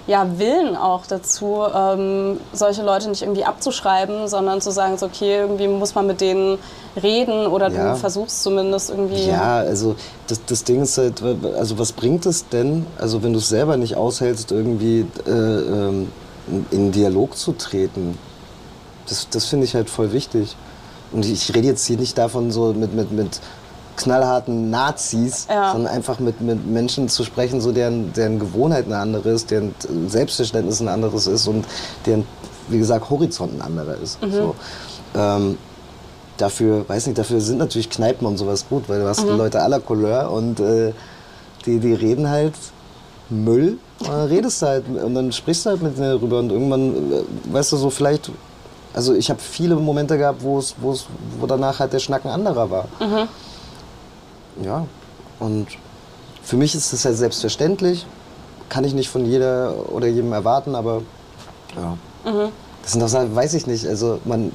[0.07, 5.39] ja, Willen auch dazu, ähm, solche Leute nicht irgendwie abzuschreiben, sondern zu sagen, so, okay,
[5.39, 6.57] irgendwie muss man mit denen
[7.01, 7.91] reden oder Ja.
[7.91, 9.27] du versuchst zumindest irgendwie.
[9.27, 9.95] Ja, also
[10.27, 11.21] das, das Ding ist halt,
[11.57, 16.09] also was bringt es denn, also wenn du es selber nicht aushältst, irgendwie äh, ähm,
[16.71, 18.17] in Dialog zu treten?
[19.09, 20.55] Das, das finde ich halt voll wichtig.
[21.11, 23.39] Und ich rede jetzt hier nicht davon so mit, mit, mit
[23.95, 25.71] knallharten Nazis, Ja.
[25.71, 29.73] sondern einfach mit, mit Menschen zu sprechen, so deren, deren Gewohnheit eine andere ist, deren
[30.07, 31.65] Selbstverständnis ein anderes ist und
[32.05, 32.25] deren,
[32.67, 34.21] wie gesagt, Horizont ein anderer ist.
[34.21, 34.31] Mhm.
[34.31, 34.55] So.
[35.15, 35.57] Ähm,
[36.37, 39.37] dafür, weiß nicht, dafür sind natürlich Kneipen und sowas gut, weil du hast Mhm.
[39.37, 40.93] Leute aller Couleur und äh,
[41.65, 42.53] die, die reden halt
[43.29, 46.51] Müll und dann redest du halt und dann sprichst du halt mit denen darüber und
[46.51, 48.29] irgendwann, äh, weißt du, so vielleicht,
[48.93, 51.05] also ich habe viele Momente gehabt, wo es, wo es,
[51.39, 52.85] wo danach halt der Schnacken anderer war.
[54.63, 54.85] Ja,
[55.39, 55.67] und
[56.43, 58.05] für mich ist das halt selbstverständlich,
[58.69, 61.01] kann ich nicht von jeder oder jedem erwarten, aber
[61.75, 61.97] ja.
[62.81, 64.51] Das sind doch Sachen, weiß ich nicht, also man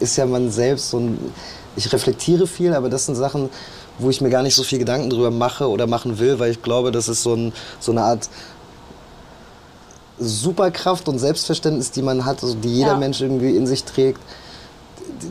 [0.00, 1.18] ist ja man selbst und
[1.76, 3.50] ich reflektiere viel, aber das sind Sachen,
[3.98, 6.62] wo ich mir gar nicht so viel Gedanken drüber mache oder machen will, weil ich
[6.62, 8.28] glaube, das ist so, ein, so eine Art
[10.18, 12.96] Superkraft und Selbstverständnis, die man hat, also die jeder Ja.
[12.96, 14.20] Mensch irgendwie in sich trägt,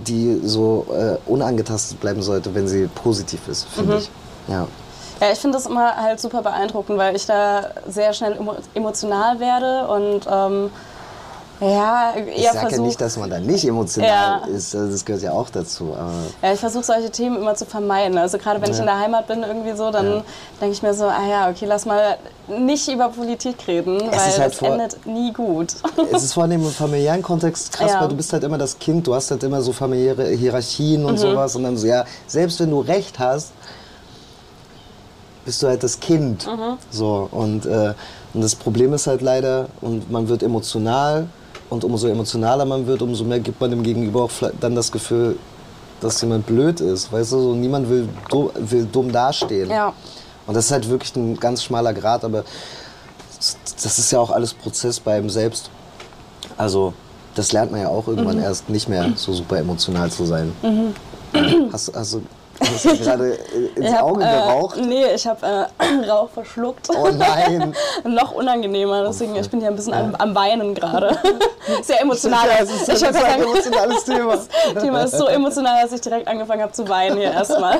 [0.08, 4.10] die so äh, unangetastet bleiben sollte, wenn sie positiv ist, finde ich.
[4.48, 4.68] Ja.
[5.20, 9.40] Ja, ich finde das immer halt super beeindruckend, weil ich da sehr schnell emo emotional
[9.40, 10.70] werde und ähm,
[11.60, 14.56] ja, eher Ich sage ja nicht, dass man da nicht emotional Ja.
[14.56, 15.96] ist, also das gehört ja auch dazu.
[16.42, 18.18] Ja, ich versuche solche Themen immer zu vermeiden.
[18.18, 18.82] Also gerade wenn ich Ja.
[18.84, 20.24] in der Heimat bin irgendwie so, dann Ja.
[20.62, 22.18] denke ich mir so, ah ja, okay, lass mal
[22.48, 25.74] nicht über Politik reden, weil ist halt das vor- endet nie gut.
[26.14, 29.06] es ist vor allem im familiären Kontext krass, weil du bist halt immer das Kind,
[29.08, 31.08] du hast halt immer so familiäre Hierarchien Mhm.
[31.10, 33.52] und sowas und dann so, ja, selbst wenn du recht hast,
[35.46, 36.46] bist du halt das Kind.
[36.46, 36.78] Mhm.
[36.92, 37.94] So, und, äh,
[38.34, 41.28] und das Problem ist halt leider, und man wird emotional
[41.70, 45.38] und umso emotionaler man wird, umso mehr gibt man dem Gegenüber auch dann das Gefühl,
[46.02, 47.12] dass jemand blöd ist.
[47.12, 49.70] Weißt du, so, niemand will, du- will dumm dastehen.
[49.70, 49.94] Ja.
[50.46, 52.44] Und das ist halt wirklich ein ganz schmaler Grad, aber
[53.76, 55.70] das- ist ja auch alles Prozess bei ihm selbst.
[56.56, 56.94] Also,
[57.36, 58.14] das lernt man ja auch Mhm.
[58.14, 60.54] irgendwann erst nicht mehr so super emotional zu sein.
[61.72, 62.22] Hast, hast, du-
[62.60, 63.38] hast du gerade
[63.76, 64.78] ins Ich hab, Auge geraucht?
[64.78, 66.90] Äh, nee, ich habe äh, Rauch verschluckt.
[66.90, 67.74] Oh nein!
[68.04, 71.18] Noch unangenehmer, deswegen ich bin hier ein bisschen am, am Weinen gerade.
[71.82, 72.48] Sehr emotional.
[72.48, 74.38] Ja, es ist, ich das ist wollte ein emotionales Thema.
[74.74, 77.80] das Thema ist so emotional, dass ich direkt angefangen habe zu weinen hier erstmal.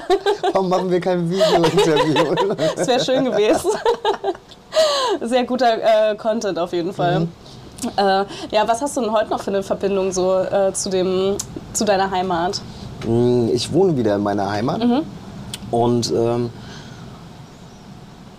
[0.52, 2.56] Warum machen wir kein Video-Interview?
[2.76, 3.72] Das wäre schön gewesen.
[5.22, 7.22] Sehr guter äh, Content auf jeden Fall.
[7.22, 7.32] Mhm.
[7.96, 11.38] Äh, ja, was hast du denn heute noch für eine Verbindung so äh, zu, dem,
[11.74, 12.62] zu deiner Heimat?
[13.06, 14.82] Mm, Ich wohne wieder in meiner Heimat.
[15.72, 16.50] Und ähm,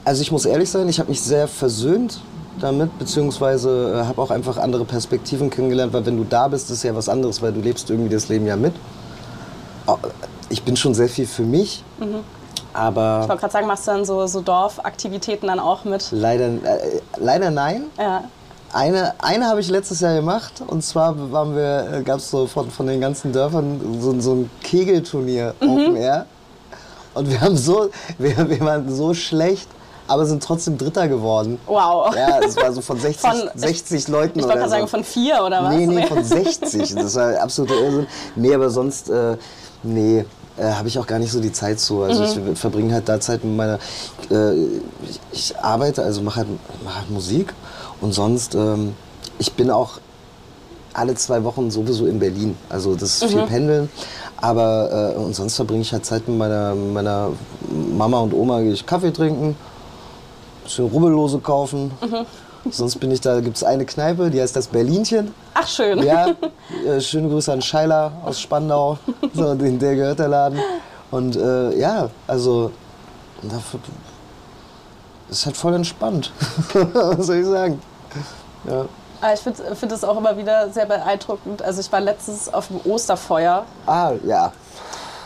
[0.05, 2.21] also ich muss ehrlich sein, ich habe mich sehr versöhnt
[2.61, 6.83] damit, beziehungsweise äh, habe auch einfach andere Perspektiven kennengelernt, weil wenn du da bist, ist
[6.83, 8.73] ja was anderes, weil du lebst irgendwie das Leben ja mit.
[10.49, 12.07] Ich bin schon sehr viel für mich, Ich
[12.75, 16.09] aber wollte gerade sagen, machst du dann so, so Dorfaktivitäten dann auch mit?
[16.11, 17.85] leider, äh, leider nein.
[17.99, 18.25] Ja.
[18.73, 22.71] Eine, eine habe ich letztes Jahr gemacht und zwar waren wir, gab es so von,
[22.71, 26.27] von den ganzen Dörfern so, so ein Kegelturnier Open Air
[27.15, 29.69] und wir haben so, wir, wir waren so schlecht,
[30.07, 31.59] aber sind trotzdem Dritter geworden.
[31.67, 32.15] Wow.
[32.15, 34.77] Ja, es war so von 60, Von- 60 Leuten Ich oder wollte gerade so.
[34.77, 35.75] sagen, von vier oder was?
[35.75, 36.95] Nee, nee, von 60.
[36.95, 38.07] Das war absoluter Irrsinn.
[38.37, 39.37] Nee, aber sonst, äh,
[39.83, 40.25] nee,
[40.59, 42.03] äh, habe ich auch gar nicht so die Zeit zu.
[42.03, 43.79] Also ich verbringe halt da Zeit mit meiner,
[44.31, 44.55] äh,
[45.09, 46.49] ich, ich arbeite, also mache halt,
[46.85, 47.55] mach halt Musik
[48.01, 48.95] und sonst, ähm,
[49.39, 49.99] ich bin auch
[50.93, 52.57] alle zwei Wochen sowieso in Berlin.
[52.69, 53.89] Also das ist viel Pendeln.
[54.37, 57.31] Aber äh, und sonst verbringe ich halt Zeit mit meiner, meiner
[57.97, 59.57] Mama und Oma, gehe ich Kaffee trinken,
[60.65, 61.91] bisschen Rubbellose kaufen.
[62.71, 65.33] Sonst bin ich da, gibt es eine Kneipe, die heißt das Berlinchen.
[65.55, 66.03] Ach, schön.
[66.03, 66.29] Ja,
[66.87, 68.99] äh, schöne Grüße an Scheiler aus Spandau.
[69.33, 70.59] So, den, der gehört der Laden.
[71.11, 72.71] Und äh, ja, also
[73.43, 73.81] dafür
[75.31, 76.33] ist halt voll entspannt.
[76.93, 77.81] Was soll ich sagen?
[78.65, 78.85] Ja.
[79.21, 81.63] Aber ich finde find das auch immer wieder sehr beeindruckend.
[81.63, 84.53] Also ich war letztens auf dem Osterfeuer Ah, ja.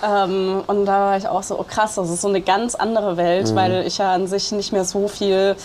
[0.03, 3.16] ähm, und da war ich auch so, oh krass, das ist so eine ganz andere
[3.16, 3.57] Welt, Mhm.
[3.57, 5.57] weil ich ja an sich nicht mehr so viel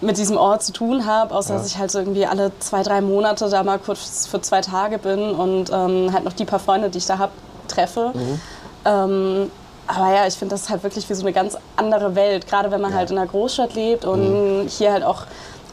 [0.00, 3.00] mit diesem Ort zu tun habe, außer dass ich halt so irgendwie alle zwei, drei
[3.00, 6.90] Monate da mal kurz für zwei Tage bin und ähm, halt noch die paar Freunde,
[6.90, 7.30] die ich da habe,
[7.68, 8.10] treffe.
[8.12, 8.40] Mhm.
[8.84, 9.50] Ähm,
[9.86, 12.80] aber ja, ich finde das halt wirklich wie so eine ganz andere Welt, gerade wenn
[12.80, 15.22] man halt in einer Großstadt lebt und hier halt auch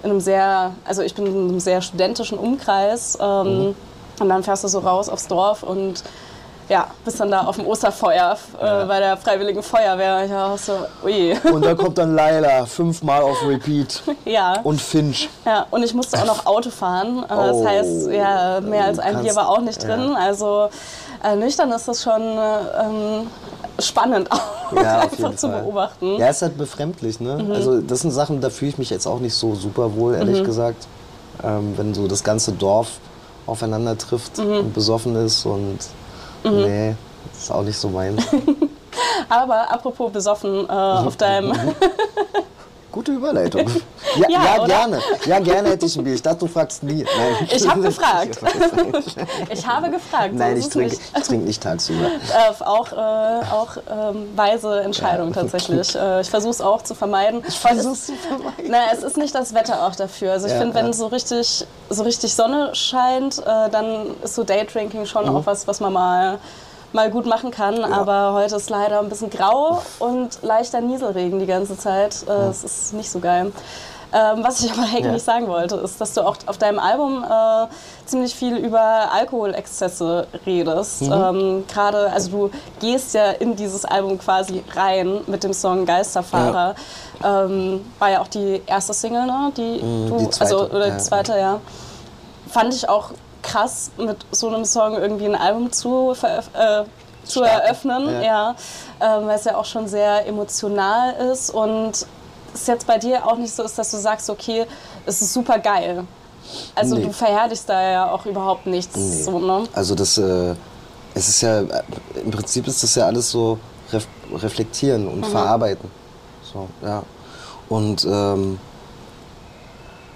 [0.03, 3.75] in einem sehr, also ich bin in einem sehr studentischen Umkreis ähm,
[4.19, 6.03] und dann fährst du so raus aufs Dorf und
[6.69, 10.23] ja, bist dann da auf dem Osterfeuer äh, bei der Freiwilligen Feuerwehr.
[10.25, 11.35] Ich war auch so, ui.
[11.51, 14.03] Und da kommt dann Laila fünfmal auf Repeat.
[14.25, 14.59] ja.
[14.63, 15.29] Und Finch.
[15.45, 17.23] ja, und ich musste auch noch Auto fahren.
[17.23, 17.65] Äh, Das Oh.
[17.67, 20.15] heißt, ja, mehr als ein Bier war auch nicht drin.
[20.15, 20.69] Also
[21.23, 23.27] äh, nüchtern ist das schon äh, ähm,
[23.79, 25.61] spannend auch Ja, einfach zu Fall.
[25.61, 26.17] beobachten.
[26.17, 27.43] Ja, ist halt befremdlich, ne?
[27.43, 27.51] Mhm.
[27.51, 30.43] Also das sind Sachen, da fühle ich mich jetzt auch nicht so super wohl, ehrlich
[30.43, 30.87] gesagt.
[31.43, 32.99] Ähm, wenn so das ganze Dorf
[33.47, 34.57] aufeinander trifft Mhm.
[34.59, 35.79] und besoffen ist und
[36.43, 36.95] nee,
[37.33, 38.21] das ist auch nicht so meins.
[39.29, 41.53] Aber apropos besoffen äh, auf deinem.
[42.91, 43.65] Gute Überleitung.
[44.15, 44.99] Ja, Ja, ja, gerne.
[45.25, 46.15] Ja, gerne hätte ich ein Bier.
[46.15, 47.03] Ich dachte, du fragst nie.
[47.03, 47.47] Nein.
[47.53, 48.39] Ich habe gefragt.
[49.51, 50.33] Ich habe gefragt.
[50.33, 51.01] Nein, ich es trinke nicht.
[51.15, 52.05] ich trink nicht tagsüber.
[52.07, 52.95] Äh, auch äh,
[53.51, 55.95] auch ähm, weise Entscheidung tatsächlich.
[55.95, 57.43] Äh, ich versuche es auch zu vermeiden.
[57.47, 58.65] Ich versuch's zu vermeiden.
[58.69, 60.31] Na, es ist nicht das Wetter auch dafür.
[60.31, 64.43] Also ich Ja, finde, wenn so richtig so richtig Sonne scheint, äh, dann ist so
[64.43, 65.35] Daydrinking schon Mhm.
[65.35, 66.39] auch was, was man mal
[66.93, 67.83] mal gut machen kann.
[67.83, 72.25] Aber heute ist leider ein bisschen grau und leichter Nieselregen die ganze Zeit.
[72.27, 73.51] Äh, Es ist nicht so geil.
[74.11, 75.19] Ähm, was ich aber eigentlich Ja.
[75.19, 77.67] sagen wollte, ist, dass du auch auf deinem Album äh,
[78.07, 78.81] ziemlich viel über
[79.13, 81.03] Alkoholexzesse redest.
[81.03, 81.11] Mhm.
[81.13, 86.73] Ähm, Gerade, also du gehst ja in dieses Album quasi rein mit dem Song Geisterfahrer.
[87.23, 89.51] Ähm, war ja auch die erste Single, ne?
[89.55, 90.93] Die du, Mhm, die zweite, also oder ja.
[90.95, 91.59] die zweite, ja.
[92.49, 96.83] Fand ich auch krass, mit so einem Song irgendwie ein Album zu, äh,
[97.23, 98.21] zu eröffnen, ja.
[98.21, 98.55] ja,
[98.99, 102.05] ähm, weil es ja auch schon sehr emotional ist und
[102.53, 104.65] es jetzt bei dir auch nicht so ist, dass du sagst, okay,
[105.05, 106.05] es ist super geil.
[106.73, 107.03] Also Nee.
[107.03, 108.95] du verherrlichst da ja auch überhaupt nichts.
[108.95, 109.23] Nee.
[109.23, 109.65] So, ne?
[109.73, 110.55] Also das, äh,
[111.13, 111.83] es ist ja, äh,
[112.23, 113.59] im Prinzip ist das ja alles so
[113.91, 115.89] ref reflektieren und verarbeiten.
[116.51, 117.03] So, ja.
[117.67, 118.59] Und, ähm,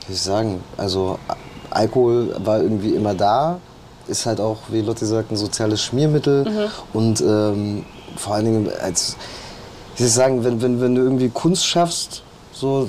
[0.07, 1.19] wie soll ich sagen, also
[1.75, 3.59] Alkohol war irgendwie immer da,
[4.07, 6.45] ist halt auch, wie Lotti sagt, ein soziales Schmiermittel.
[6.93, 7.85] Und ähm,
[8.17, 9.15] vor allen Dingen als,
[9.97, 12.87] ich sagen, wenn, wenn, wenn du irgendwie Kunst schaffst, so,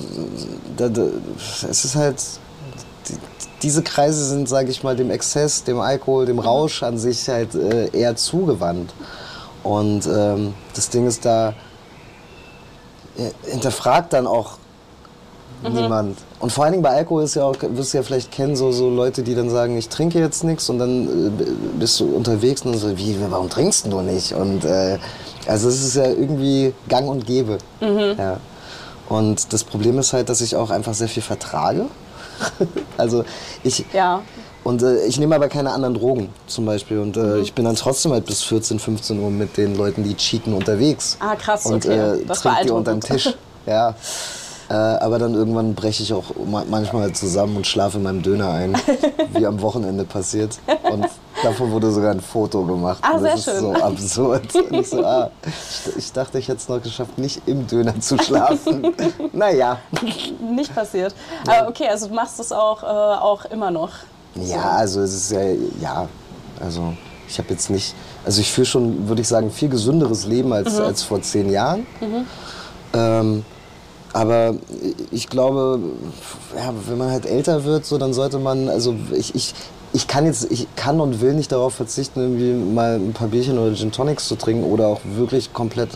[0.76, 1.06] da, da,
[1.70, 2.22] es ist halt,
[3.08, 3.14] die,
[3.62, 7.54] diese Kreise sind, sage ich mal, dem Exzess, dem Alkohol, dem Rausch an sich halt
[7.54, 8.92] äh, eher zugewandt.
[9.62, 11.54] Und ähm, das Ding ist da,
[13.16, 14.58] äh, hinterfragt dann auch
[15.72, 16.18] niemand.
[16.40, 18.70] Und vor allen Dingen bei Alkohol ist ja auch, wirst du ja vielleicht kennen, so,
[18.72, 21.06] so Leute, die dann sagen, ich trinke jetzt nichts und dann
[21.38, 21.44] äh,
[21.78, 24.32] bist du unterwegs und so, wie, warum trinkst du nicht?
[24.34, 24.98] Und äh,
[25.46, 27.58] also es ist ja irgendwie gang und gäbe.
[27.80, 28.38] Ja.
[29.08, 31.86] Und das Problem ist halt, dass ich auch einfach sehr viel vertrage.
[32.96, 33.24] also
[33.62, 34.22] ich, Ja.
[34.64, 36.98] und äh, ich nehme aber keine anderen Drogen zum Beispiel.
[36.98, 40.14] Und äh, ich bin dann trotzdem halt bis 14, 15 Uhr mit den Leuten, die
[40.16, 41.16] cheaten, unterwegs.
[41.20, 41.98] Ah, krass, Und okay.
[42.20, 43.00] äh, Das war die unterm.
[43.00, 43.34] Tisch.
[43.66, 43.94] Ja.
[44.74, 48.50] Äh, aber dann irgendwann breche ich auch ma- manchmal zusammen und schlafe in meinem Döner
[48.50, 48.76] ein,
[49.32, 50.58] wie am Wochenende passiert.
[50.90, 51.06] Und
[51.44, 52.98] davon wurde sogar ein Foto gemacht.
[53.02, 53.60] Ah, sehr das ist schön.
[53.60, 54.54] so absurd.
[54.70, 58.00] Und ich, so, ah, ich, ich dachte, ich hätte es noch geschafft, nicht im Döner
[58.00, 58.92] zu schlafen.
[59.32, 59.78] naja.
[60.40, 61.14] Nicht passiert.
[61.46, 63.90] Aber okay, also du machst das auch, äh, auch immer noch.
[64.34, 65.42] Ja, also es ist ja,
[65.80, 66.08] ja,
[66.58, 66.94] also
[67.28, 70.80] ich habe jetzt nicht, also ich führe schon, würde ich sagen, viel gesünderes Leben als,
[70.80, 71.86] als vor zehn Jahren.
[72.92, 73.44] Ähm,
[74.14, 74.54] aber
[75.10, 75.80] ich glaube,
[76.56, 79.54] ja, wenn man halt älter wird, so, dann sollte man, also ich, ich,
[79.92, 83.58] ich kann jetzt, ich kann und will nicht darauf verzichten, irgendwie mal ein paar Bierchen
[83.58, 85.90] oder Gin Tonics zu trinken oder auch wirklich komplett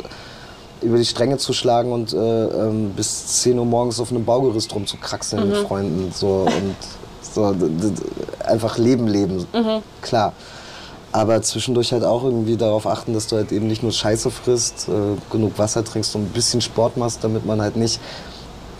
[0.82, 4.74] über die Stränge zu schlagen und äh, ähm, bis 10 Uhr morgens auf einem Baugerüst
[4.74, 6.10] rumzukraxeln mit Freunden.
[6.12, 6.76] So, und
[7.22, 7.54] so,
[8.44, 9.46] einfach Leben leben.
[10.02, 10.32] Klar.
[11.10, 14.88] Aber zwischendurch halt auch irgendwie darauf achten, dass du halt eben nicht nur Scheiße frisst,
[14.88, 14.92] äh,
[15.30, 17.98] genug Wasser trinkst und ein bisschen Sport machst, damit man halt nicht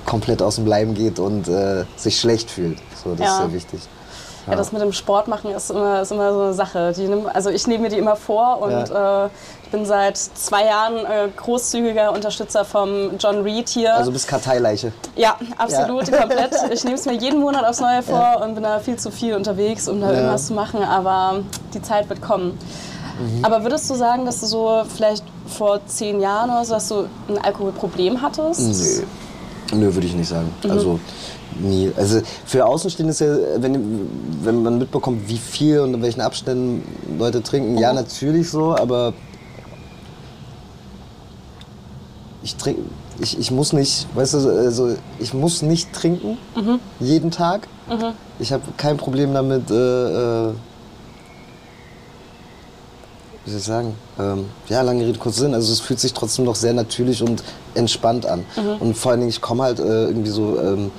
[0.04, 2.78] komplett aus dem Leim geht und äh, sich schlecht fühlt.
[3.02, 3.32] So, das Ja.
[3.32, 3.80] ist sehr wichtig.
[4.50, 6.92] Ja, das mit dem Sport machen ist immer, ist immer so eine Sache.
[6.96, 9.26] Nimm, also ich nehme mir die immer vor und äh,
[9.64, 13.94] ich bin seit zwei Jahren äh, großzügiger Unterstützer vom John Reed hier.
[13.94, 14.92] Also bist Karteileiche.
[15.16, 16.52] ja, absolut, komplett.
[16.72, 19.34] Ich nehme es mir jeden Monat aufs Neue vor und bin da viel zu viel
[19.34, 20.14] unterwegs, um da Ja.
[20.18, 21.40] irgendwas zu machen, aber
[21.74, 22.58] die Zeit wird kommen.
[23.20, 23.44] Mhm.
[23.44, 27.08] Aber würdest du sagen, dass du so vielleicht vor zehn Jahren oder so, dass du
[27.28, 28.60] ein Alkoholproblem hattest?
[28.60, 29.06] Nee.
[29.76, 30.54] Nö, würde ich nicht sagen.
[30.68, 30.98] Also
[31.60, 31.90] nie.
[31.96, 34.08] Also für Außenstehende ist ja, wenn,
[34.42, 36.82] wenn man mitbekommt, wie viel und in welchen Abständen
[37.18, 39.12] Leute trinken, ja natürlich so, aber
[42.42, 42.82] ich trinke,
[43.20, 46.38] ich, ich muss nicht, weißt du, also ich muss nicht trinken
[47.00, 47.66] jeden Tag.
[48.38, 49.70] Ich habe kein Problem damit.
[49.70, 50.52] Äh, äh,
[53.44, 55.54] wie soll ich sagen, ähm, ja, lange Rede, kurzer Sinn.
[55.54, 57.42] Also es fühlt sich trotzdem noch sehr natürlich und
[57.74, 58.44] entspannt an.
[58.78, 60.90] Und vor allen Dingen, ich komme halt äh, irgendwie so ähm,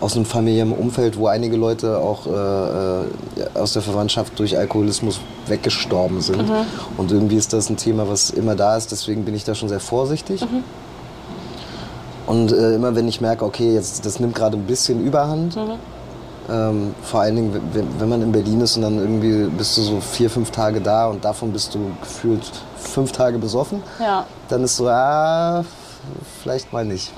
[0.00, 3.04] aus einem familiären Umfeld, wo einige Leute auch äh, äh,
[3.54, 6.44] aus der Verwandtschaft durch Alkoholismus weggestorben sind.
[6.98, 8.92] Und irgendwie ist das ein Thema, was immer da ist.
[8.92, 10.44] Deswegen bin ich da schon sehr vorsichtig.
[12.26, 15.56] Und äh, immer wenn ich merke, okay, jetzt das nimmt gerade ein bisschen Überhand,
[16.48, 19.82] ähm, vor allen Dingen, wenn, wenn man in Berlin ist und dann irgendwie bist du
[19.82, 22.42] so vier, fünf Tage da und davon bist du gefühlt
[22.76, 24.26] fünf Tage besoffen, Ja.
[24.48, 25.64] dann ist so, ah,
[26.42, 27.12] vielleicht mal nicht.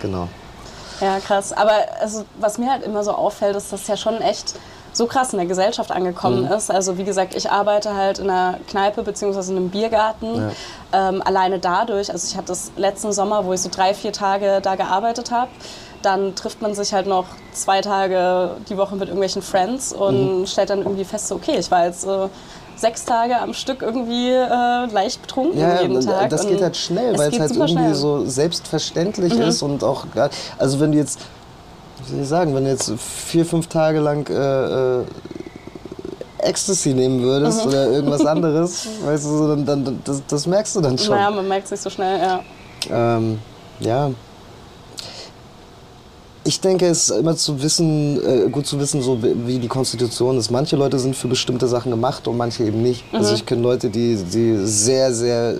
[0.00, 0.28] Genau.
[1.00, 1.52] Ja, krass.
[1.52, 4.54] Aber also, was mir halt immer so auffällt, ist, dass ja schon echt
[4.92, 6.70] so krass in der Gesellschaft angekommen ist.
[6.70, 9.50] Also wie gesagt, ich arbeite halt in einer Kneipe bzw.
[9.50, 10.52] in einem Biergarten.
[10.92, 14.60] Ähm, alleine dadurch, also ich hatte das letzten Sommer, wo ich so drei, vier Tage
[14.62, 15.50] da gearbeitet habe.
[16.02, 20.70] Dann trifft man sich halt noch zwei Tage die Woche mit irgendwelchen Friends und stellt
[20.70, 22.28] dann irgendwie fest, so, okay, ich war jetzt äh,
[22.76, 26.30] sechs Tage am Stück irgendwie äh, leicht betrunken Ja, jeden und Tag.
[26.30, 27.88] das Und geht halt schnell, weil es halt irgendwie schnell.
[27.90, 27.94] Mhm.
[27.94, 30.06] so selbstverständlich ist und auch,
[30.58, 31.20] also wenn du jetzt,
[32.06, 35.04] wie soll ich sagen, wenn du jetzt vier, fünf Tage lang äh, äh,
[36.38, 37.68] Ecstasy nehmen würdest Mhm.
[37.70, 41.14] oder irgendwas anderes, weißt du, so, dann, dann, das, das merkst du dann schon.
[41.14, 42.40] Naja, man merkt sich so schnell, ja.
[42.90, 43.38] Ähm,
[43.80, 44.10] ja.
[46.46, 50.36] Ich denke, es ist immer zu wissen, äh, gut zu wissen, so wie die Konstitution
[50.36, 50.50] ist.
[50.50, 53.02] Manche Leute sind für bestimmte Sachen gemacht und manche eben nicht.
[53.12, 55.58] Also ich kenne Leute, die, die sehr, sehr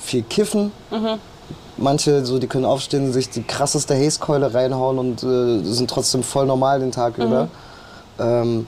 [0.00, 0.70] viel kiffen.
[1.78, 6.46] Manche, so, die können aufstehen, sich die krasseste Hazekeule reinhauen und äh, sind trotzdem voll
[6.46, 7.48] normal den Tag über.
[8.20, 8.66] Ähm,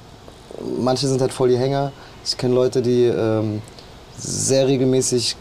[0.80, 1.92] manche sind halt voll die Hänger.
[2.24, 3.60] Ich kenne Leute, die ähm,
[4.18, 5.36] sehr regelmäßig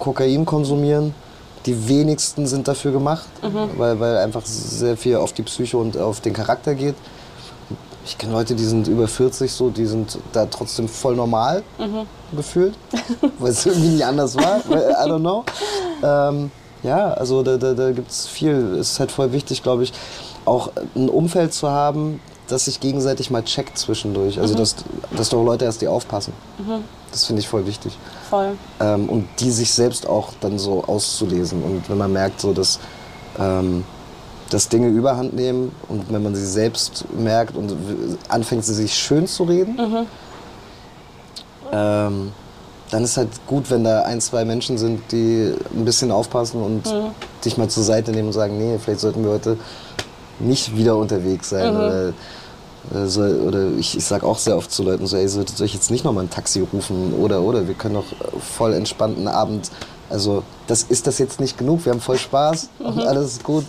[0.00, 1.14] Kokain konsumieren.
[1.66, 3.26] Die wenigsten sind dafür gemacht,
[3.76, 6.94] weil, weil einfach sehr viel auf die Psyche und auf den Charakter geht.
[8.06, 11.62] Ich kenne Leute, die sind über 40 so, die sind da trotzdem voll normal
[12.34, 12.74] gefühlt,
[13.38, 14.58] weil es irgendwie nicht anders war.
[14.58, 15.44] I don't know.
[16.02, 16.50] Ähm,
[16.82, 18.78] ja, also da, da, da gibt es viel.
[18.80, 19.92] Es ist halt voll wichtig, glaube ich,
[20.46, 24.40] auch ein Umfeld zu haben, das sich gegenseitig mal checkt zwischendurch.
[24.40, 24.76] Also dass,
[25.16, 26.32] dass doch Leute erst die aufpassen.
[27.10, 27.96] Das finde ich voll wichtig.
[28.28, 28.52] Voll.
[28.80, 31.62] Ähm, und die sich selbst auch dann so auszulesen.
[31.62, 32.78] Und wenn man merkt, so dass,
[33.38, 33.84] ähm,
[34.50, 37.74] dass Dinge überhand nehmen und wenn man sie selbst merkt und
[38.28, 40.06] anfängt, sie sich schön zu reden,
[41.72, 42.32] ähm,
[42.90, 46.92] dann ist halt gut, wenn da ein, zwei Menschen sind, die ein bisschen aufpassen und
[47.44, 49.56] dich mal zur Seite nehmen und sagen, nee, vielleicht sollten wir heute
[50.40, 51.76] nicht wieder unterwegs sein.
[51.76, 55.46] Oder, äh, soll, oder ich, ich sage auch sehr oft zu Leuten so, ey, soll,
[55.46, 57.14] soll ich jetzt nicht nochmal ein Taxi rufen?
[57.14, 59.70] Oder, oder, wir können doch äh, voll entspannten Abend,
[60.08, 63.64] also das ist das jetzt nicht genug, wir haben voll Spaß und alles ist gut.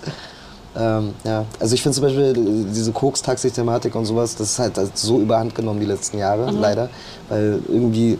[0.75, 4.79] Ähm, ja, also ich finde zum Beispiel äh, diese Koks-Taxi-Thematik und sowas, das ist halt
[4.97, 6.89] so überhand genommen die letzten Jahre, leider.
[7.27, 8.17] Weil irgendwie,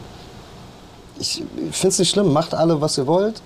[1.17, 3.41] ich finde es nicht schlimm, macht alle, was ihr wollt.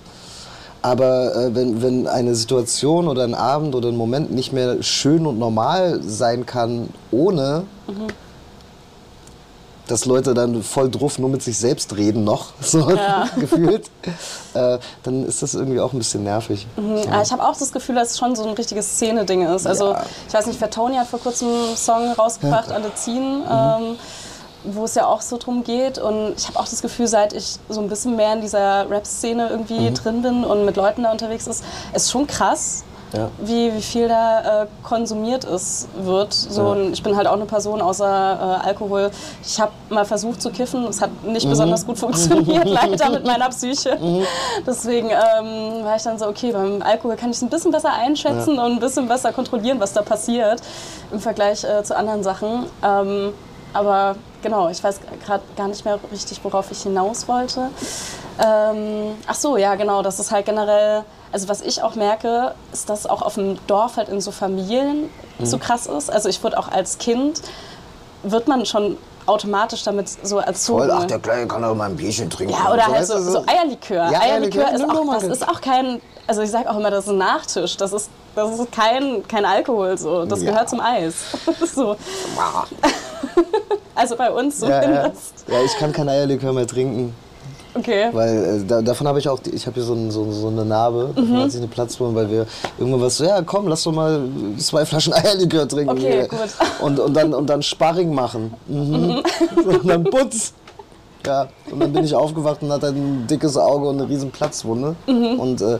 [0.86, 5.26] Aber äh, wenn, wenn eine Situation oder ein Abend oder ein Moment nicht mehr schön
[5.26, 7.64] und normal sein kann, ohne
[9.88, 12.86] dass Leute dann voll drauf nur mit sich selbst reden noch, so
[13.36, 13.90] gefühlt,
[14.54, 16.68] äh, dann ist das irgendwie auch ein bisschen nervig.
[16.76, 19.66] Ja, ich habe auch das Gefühl, dass es schon so ein richtiges Szene-Ding ist.
[19.66, 20.04] Also, Ja.
[20.28, 23.96] ich weiß nicht, Tony hat vor kurzem einen Song rausgebracht, Alle ziehen, ähm,
[24.64, 25.98] wo es ja auch so drum geht.
[25.98, 29.48] Und ich habe auch das Gefühl, seit ich so ein bisschen mehr in dieser Rap-Szene
[29.48, 31.64] irgendwie drin bin und mit Leuten da unterwegs ist,
[31.94, 32.84] ist schon krass.
[33.12, 33.28] Ja.
[33.38, 36.34] Wie, wie viel da äh, konsumiert ist, wird.
[36.34, 36.72] So, Ja.
[36.72, 38.04] und ich bin halt auch eine Person außer
[38.64, 39.12] äh, Alkohol.
[39.44, 41.32] Ich habe mal versucht zu kiffen, es hat Mhm.
[41.32, 43.96] nicht besonders gut funktioniert, leider mit meiner Psyche.
[44.66, 47.92] Deswegen ähm, war ich dann so, okay, beim Alkohol kann ich es ein bisschen besser
[47.92, 50.60] einschätzen und ein bisschen besser kontrollieren, was da passiert
[51.12, 52.66] im Vergleich äh, zu anderen Sachen.
[52.84, 53.32] Ähm,
[53.76, 57.68] aber genau, ich weiß gerade gar nicht mehr richtig, worauf ich hinaus wollte.
[58.42, 62.88] Ähm, ach so, ja, genau, das ist halt generell, also was ich auch merke, ist,
[62.88, 65.10] dass auch auf dem Dorf halt in so Familien
[65.42, 66.10] so krass ist.
[66.10, 67.42] Also ich wurde auch als Kind,
[68.22, 70.80] wird man schon automatisch damit so erzogen.
[70.80, 72.54] Voll, ach, der Kleine kann doch mal ein Bierchen trinken.
[72.54, 74.10] Ja, oder so, halt so, so Eierlikör.
[74.10, 77.04] Ja, Eierlikör Eierlikör, ist auch, das ist auch kein, also ich sage auch immer, das
[77.04, 77.76] ist ein Nachtisch.
[77.76, 80.24] Das ist, das ist kein, kein Alkohol so.
[80.24, 80.50] Das Ja.
[80.50, 81.14] gehört zum Eis.
[81.74, 81.96] so.
[83.94, 84.82] Also bei uns Ja, ja.
[84.82, 85.44] zumindest.
[85.48, 87.14] ja, ich kann kein Eierlikör mehr trinken.
[87.74, 88.08] Okay.
[88.12, 90.64] Weil äh, da, davon habe ich auch, ich habe hier so, ein, so, so eine
[90.64, 91.36] Narbe, Mhm.
[91.38, 92.46] hat sich eine Platzwunde, weil wir
[92.78, 94.20] irgendwann was so, ja komm, lass doch mal
[94.58, 95.90] zwei Flaschen Eierlikör trinken.
[95.96, 96.38] Okay, gut.
[96.80, 98.52] Und, und, dann, und dann Sparring machen.
[98.66, 99.22] Mhm.
[99.66, 100.52] und dann Putz.
[101.26, 104.94] Ja, und dann bin ich aufgewacht und hatte ein dickes Auge und eine riesen Platzwunde.
[105.06, 105.40] Mhm.
[105.40, 105.78] Und äh,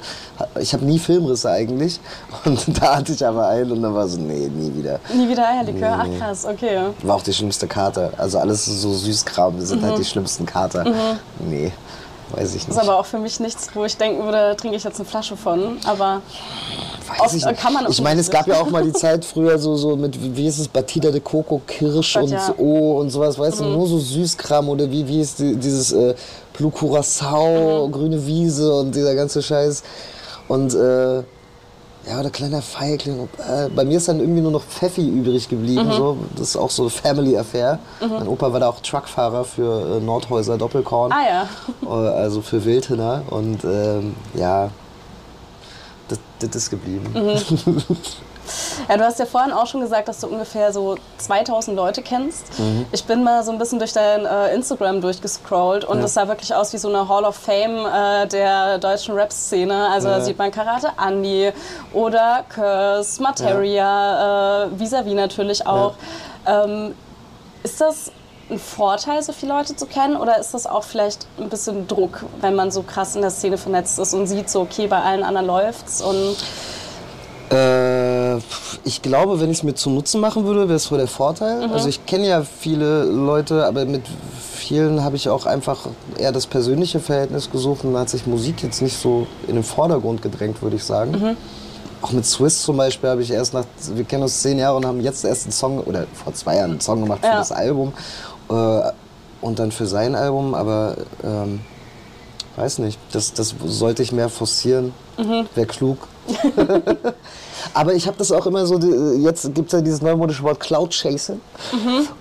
[0.61, 2.01] ich habe nie Filmrisse eigentlich.
[2.45, 4.99] Und da hatte ich aber einen und dann war so, nee, nie wieder.
[5.15, 5.99] Nie wieder Eierlikör?
[6.01, 6.81] Ach krass, okay.
[7.03, 8.13] War auch die schlimmste Kater.
[8.19, 10.85] Also alles so Süßkram, das sind halt die schlimmsten Kater.
[11.39, 11.73] Nee,
[12.31, 12.79] weiß ich Ist nicht.
[12.79, 15.37] aber auch für mich nichts, wo ich denken würde, da trinke ich jetzt eine Flasche
[15.37, 15.79] von.
[15.87, 16.23] Aber
[17.19, 17.61] Weiß ich nicht.
[17.61, 19.97] kann man auch ich meine, es gab ja auch mal die Zeit früher so, so
[19.97, 22.55] mit, wie ist es, Batida de Coco, Kirsch Gott, und ja.
[22.59, 26.15] O und sowas, weißt du, nur so Süßkram oder wie, wie ist die, dieses äh,
[26.53, 29.83] Blue Curacao, grüne Wiese und dieser ganze Scheiß.
[30.49, 31.23] Und äh,
[32.09, 33.29] ja, oder kleiner Feigling.
[33.39, 35.91] Äh, bei mir ist dann irgendwie nur noch Pfeffi übrig geblieben.
[35.93, 36.17] So.
[36.37, 37.79] Das ist auch so Family Affair.
[38.01, 41.13] Mein Opa war da auch Truckfahrer für äh, Nordhäuser Doppelkorn.
[41.13, 41.49] Ah ja.
[41.83, 43.23] Äh, Also für Wildhühner.
[43.31, 44.71] Und ähm, ja,
[46.09, 47.07] das, das ist geblieben.
[48.89, 52.59] Ja, du hast ja vorhin auch schon gesagt, dass du ungefähr so 2000 Leute kennst.
[52.59, 52.87] Mhm.
[52.93, 56.55] Ich bin mal so ein bisschen durch dein äh, Instagram durchgescrollt und es sah wirklich
[56.55, 59.89] aus wie so eine Hall of Fame äh, der deutschen Rap-Szene.
[59.91, 60.25] Also da Ja.
[60.25, 61.53] sieht man Karate Andy
[61.93, 65.95] oder Curse, Materia, äh, Vis-a-vis natürlich auch.
[66.47, 66.95] Ähm,
[67.63, 68.13] ist das
[68.49, 72.25] ein Vorteil, so viele Leute zu kennen oder ist das auch vielleicht ein bisschen Druck,
[72.41, 75.25] wenn man so krass in der Szene vernetzt ist und sieht so, okay, bei allen
[75.25, 76.37] anderen läuft's und
[77.51, 78.37] Äh,
[78.85, 81.71] ich glaube, wenn ich es mir zu Nutzen machen würde, wäre es voll der Vorteil.
[81.73, 84.03] Also ich kenne ja viele Leute, aber mit
[84.55, 85.87] vielen habe ich auch einfach
[86.19, 89.65] eher das persönliche Verhältnis gesucht und da hat sich Musik jetzt nicht so in den
[89.65, 91.37] Vordergrund gedrängt, würde ich sagen.
[92.03, 94.85] Auch mit Swiss zum Beispiel habe ich erst nach, wir kennen uns zehn Jahre und
[94.87, 97.39] haben jetzt erst einen Song, oder vor zwei Jahren einen Song gemacht für Ja.
[97.39, 97.93] das Album
[98.51, 98.81] äh,
[99.41, 101.61] und dann für sein Album, aber ähm,
[102.57, 104.93] weiß nicht, das, das sollte ich mehr forcieren,
[105.55, 105.99] wäre klug.
[107.75, 110.61] Aber ich habe das auch immer so, die- jetzt gibt es ja dieses neumodische Wort
[110.61, 111.41] Cloud Chasing.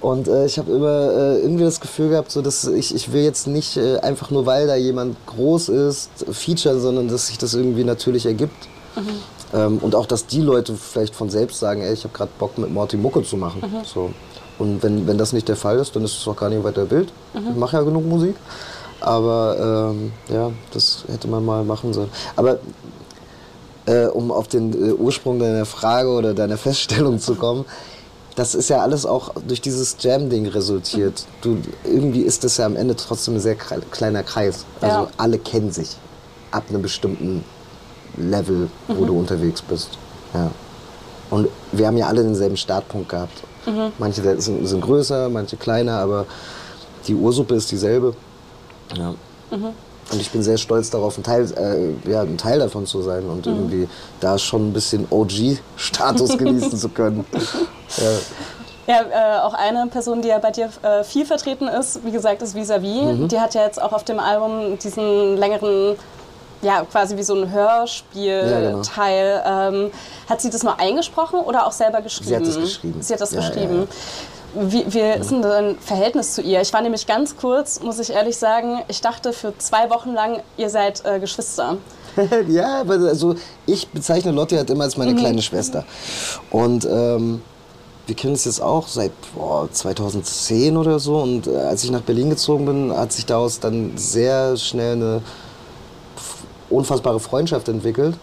[0.01, 3.23] Und äh, ich habe immer äh, irgendwie das Gefühl gehabt, so, dass ich, ich will
[3.23, 7.53] jetzt nicht äh, einfach nur, weil da jemand groß ist, featuren, sondern dass sich das
[7.53, 8.67] irgendwie natürlich ergibt.
[9.53, 12.57] Ähm, und auch, dass die Leute vielleicht von selbst sagen, ey, ich habe gerade Bock
[12.57, 13.61] mit Morty Mucke zu machen.
[13.85, 14.11] So.
[14.57, 16.89] Und wenn, wenn das nicht der Fall ist, dann ist es auch gar nicht weiter
[16.89, 17.09] wild.
[17.33, 18.35] Ich mache ja genug Musik.
[19.01, 22.09] Aber ähm, ja, das hätte man mal machen sollen.
[22.37, 22.57] Aber
[23.85, 27.65] äh, um auf den äh, Ursprung deiner Frage oder deiner Feststellung zu kommen,
[28.35, 31.25] das ist ja alles auch durch dieses Jam-Ding resultiert.
[31.41, 34.65] Du, irgendwie ist das ja am Ende trotzdem ein sehr kleiner Kreis.
[34.81, 35.07] Also Ja.
[35.17, 35.95] alle kennen sich
[36.51, 37.45] ab einem bestimmten
[38.17, 39.91] Level, wo du unterwegs bist.
[40.33, 40.51] Ja.
[41.29, 43.43] Und wir haben ja alle denselben Startpunkt gehabt.
[43.97, 46.25] Manche sind, sind größer, manche kleiner, aber
[47.07, 48.13] die Ursuppe ist dieselbe.
[48.95, 49.13] Ja.
[50.11, 53.23] Und ich bin sehr stolz darauf, ein Teil, äh, ja, ein Teil davon zu sein
[53.27, 53.87] und irgendwie
[54.19, 57.25] da schon ein bisschen OG-Status genießen zu können.
[57.97, 58.03] Ja.
[58.87, 62.43] Ja, äh, auch eine Person, die ja bei dir äh, viel vertreten ist, wie gesagt,
[62.43, 63.17] ist Vis-a-vis.
[63.17, 63.27] Mhm.
[63.29, 65.95] Die hat ja jetzt auch auf dem Album diesen längeren,
[66.61, 69.41] ja, quasi wie so ein Hörspiel-Teil.
[69.43, 69.91] Ja, ähm,
[70.29, 72.27] hat sie das mal eingesprochen oder auch selber geschrieben?
[72.29, 73.01] Sie hat das geschrieben.
[73.01, 73.87] Sie hat das Ja, ja, geschrieben.
[74.57, 76.61] Wie, wie ist denn dein Verhältnis zu ihr?
[76.61, 80.41] Ich war nämlich ganz kurz, muss ich ehrlich sagen, ich dachte für zwei Wochen lang,
[80.57, 81.77] ihr seid äh, Geschwister.
[82.47, 83.35] ja, also
[83.65, 85.83] ich bezeichne Lotti halt immer als meine kleine Schwester.
[86.51, 87.41] Und ähm,
[88.07, 91.17] wir kennen uns jetzt auch seit boah, 2010 oder so.
[91.17, 95.21] Und äh, als ich nach Berlin gezogen bin, hat sich daraus dann sehr schnell eine
[96.69, 98.15] unfassbare Freundschaft entwickelt.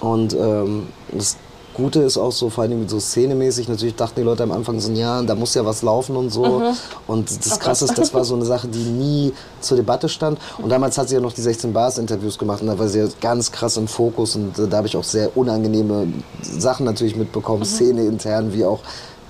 [0.00, 1.36] Und ähm, das
[1.74, 4.92] Gute ist auch so, vor allem so szenemäßig, natürlich dachten die Leute am Anfang so,
[4.92, 6.62] ja, da muss ja was laufen und so.
[7.06, 10.38] Und das Krasse ist, das war so eine Sache, die nie zur Debatte stand.
[10.58, 13.00] Und damals hat sie ja noch die 16 Bars Interviews gemacht und da war sie
[13.00, 16.08] ja ganz krass im Fokus und äh, da habe ich auch sehr unangenehme
[16.42, 18.80] Sachen natürlich mitbekommen, Szene intern wie auch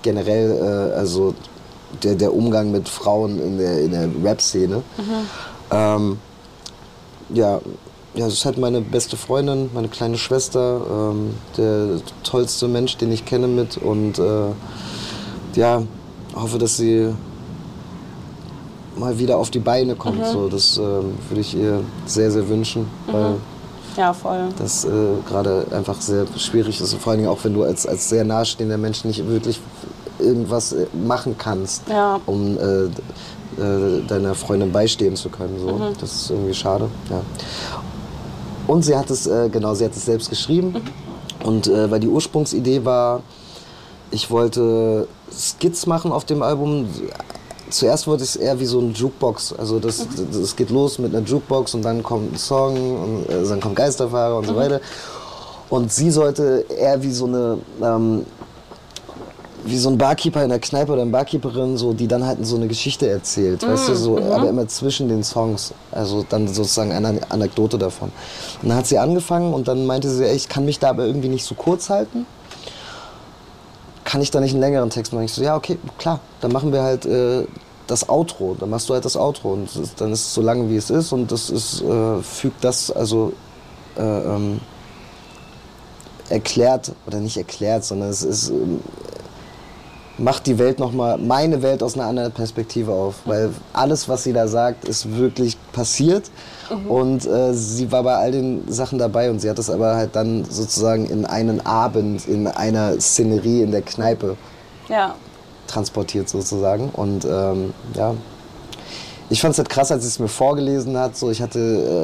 [0.03, 1.35] generell, äh, also
[2.03, 4.83] der, der Umgang mit Frauen in der, in der Rap-Szene.
[5.71, 6.19] Ähm,
[7.31, 7.61] ja,
[8.15, 13.11] ja, das ist halt meine beste Freundin, meine kleine Schwester, ähm, der tollste Mensch, den
[13.13, 14.51] ich kenne mit und äh,
[15.55, 15.83] ja,
[16.35, 17.13] hoffe, dass sie
[18.97, 20.25] mal wieder auf die Beine kommt.
[20.27, 23.37] So, das ähm, würde ich ihr sehr, sehr wünschen, weil
[23.97, 24.49] Ja, voll.
[24.59, 24.89] das äh,
[25.29, 26.95] gerade einfach sehr schwierig ist.
[26.95, 29.59] Vor allen Dingen auch, wenn du als, als sehr nahestehender Mensch nicht wirklich
[30.19, 32.21] irgendwas äh, machen kannst, Ja.
[32.27, 32.85] um äh,
[33.61, 35.59] äh, deiner Freundin beistehen zu können.
[35.59, 35.73] So.
[35.73, 35.93] Mhm.
[36.01, 36.89] Das ist irgendwie schade.
[37.11, 37.23] Ja.
[38.67, 40.75] Und sie hat es, äh, genau, sie hat es selbst geschrieben.
[41.45, 43.23] Und äh, weil die Ursprungsidee war,
[44.11, 46.87] ich wollte Skits machen auf dem Album.
[47.71, 49.55] Zuerst wollte ich es eher wie so ein Jukebox.
[49.55, 53.49] Also das, das geht los mit einer Jukebox und dann kommt ein Song und äh,
[53.49, 54.81] dann kommt Geisterfahrer und so weiter.
[55.71, 58.27] Und sie sollte eher wie so eine ähm,
[59.65, 62.57] wie so ein Barkeeper in der Kneipe oder eine Barkeeperin, so, die dann halt so
[62.57, 65.73] eine Geschichte erzählt, weißt du, so, aber immer zwischen den Songs.
[65.91, 68.11] Also dann sozusagen eine Anekdote davon.
[68.63, 71.07] Und dann hat sie angefangen und dann meinte sie, ey, ich kann mich da aber
[71.07, 72.27] irgendwie nicht so kurz halten.
[74.05, 75.25] Kann ich da nicht einen längeren Text machen?
[75.25, 77.45] Ich so, ja, okay, klar, dann machen wir halt äh,
[77.87, 78.57] das Outro.
[78.59, 80.91] Dann machst du halt das Outro und ist, dann ist es so lange, wie es
[80.91, 83.33] ist und das ist, äh, fügt das, also
[83.97, 84.61] äh, ähm,
[86.29, 88.81] erklärt, oder nicht erklärt, sondern es ist, ähm,
[90.19, 94.25] macht die Welt noch mal meine Welt aus einer anderen Perspektive auf, weil alles, was
[94.25, 96.31] sie da sagt, ist wirklich passiert.
[96.89, 100.17] Und äh, sie war bei all den Sachen dabei und sie hat es aber halt
[100.17, 104.37] dann sozusagen in einen Abend in einer Szenerie in der Kneipe
[104.89, 105.15] Ja.
[105.67, 106.89] transportiert sozusagen.
[106.91, 108.15] Und ähm, ja.
[109.29, 111.17] Ich fand es halt krass, als es mir vorgelesen hat.
[111.17, 111.59] So, ich hatte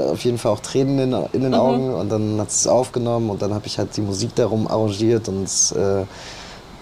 [0.08, 3.28] äh, auf jeden Fall auch Tränen in, in den Augen und dann hat es aufgenommen
[3.30, 5.46] und dann habe ich halt die Musik darum arrangiert und
[5.76, 6.04] äh,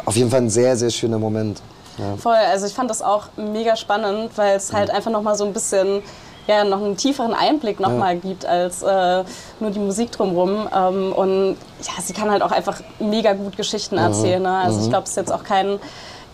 [0.06, 1.60] auf jeden Fall ein sehr, sehr schöner Moment.
[1.98, 2.16] Ja.
[2.16, 5.52] Voll, also ich fand das auch mega spannend, weil es halt einfach nochmal so ein
[5.52, 6.02] bisschen
[6.46, 8.20] ja, noch einen tieferen Einblick nochmal ja.
[8.20, 9.24] gibt als äh,
[9.58, 10.68] nur die Musik drumherum.
[10.74, 14.42] Ähm, und ja, sie kann halt auch einfach mega gut Geschichten erzählen.
[14.42, 14.56] Ne?
[14.56, 14.84] Also mhm.
[14.84, 15.78] ich glaube, es ist jetzt auch kein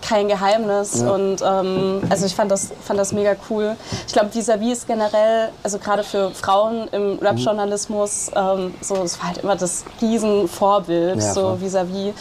[0.03, 1.01] kein Geheimnis.
[1.01, 1.11] Ja.
[1.13, 3.77] Und ähm, also ich fand das, fand das mega cool.
[4.07, 9.29] Ich glaube, vis-à-vis ist generell, also gerade für Frauen im Rap-Journalismus, ähm, so, es war
[9.29, 12.13] halt immer das Riesenvorbild, ja, so vis-à-vis.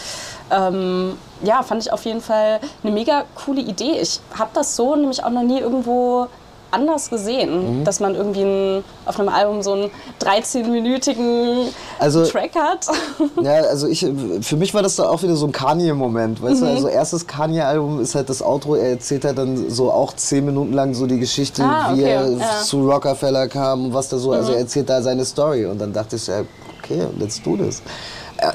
[0.52, 4.00] Ähm, ja, fand ich auf jeden Fall eine mega coole Idee.
[4.02, 6.28] Ich habe das so nämlich auch noch nie irgendwo
[6.72, 7.84] anders gesehen, mhm.
[7.84, 9.92] dass man irgendwie ein, auf einem Album so einen
[10.22, 11.68] 13-minütigen
[12.00, 12.88] also, Track hat.
[13.42, 14.06] Ja, also ich,
[14.42, 16.42] für mich war das da auch wieder so ein Kanye-Moment.
[16.42, 16.66] Weißt mhm.
[16.66, 20.46] du, also erstes Kanye-Album ist halt das Outro, er erzählt halt dann so auch 10
[20.46, 22.62] Minuten lang so die Geschichte, ah, wie er ja.
[22.64, 24.40] zu Rockefeller kam und was da so, also mhm.
[24.40, 26.42] also er erzählt da seine Story und dann dachte ich, ja,
[26.80, 27.82] okay, let's do this.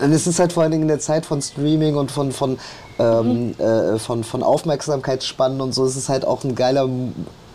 [0.02, 2.58] Und es ist halt vor allen Dingen in der Zeit von Streaming und von, von,
[2.98, 3.60] ähm, mhm.
[3.60, 6.88] äh, von, von Aufmerksamkeitsspannen und so, es ist halt auch ein geiler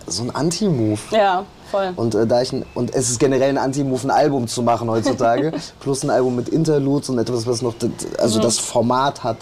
[0.08, 1.00] so ein Anti-Move.
[1.12, 1.94] Ja, voll.
[1.96, 4.90] Und, äh, da ich ein, und es ist generell ein Anti-Move, ein Album zu machen
[4.90, 5.52] heutzutage.
[5.80, 7.76] plus ein Album mit Interludes und etwas, was noch
[8.20, 8.44] also mhm.
[8.44, 9.38] das Format hat.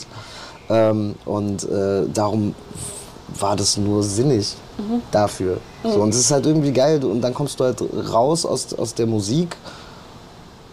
[0.69, 2.55] Ähm, und äh, darum
[3.39, 5.01] war das nur sinnig mhm.
[5.11, 5.57] dafür.
[5.83, 5.91] Mhm.
[5.91, 7.03] So, und es ist halt irgendwie geil.
[7.03, 7.81] Und dann kommst du halt
[8.13, 9.55] raus aus, aus der Musik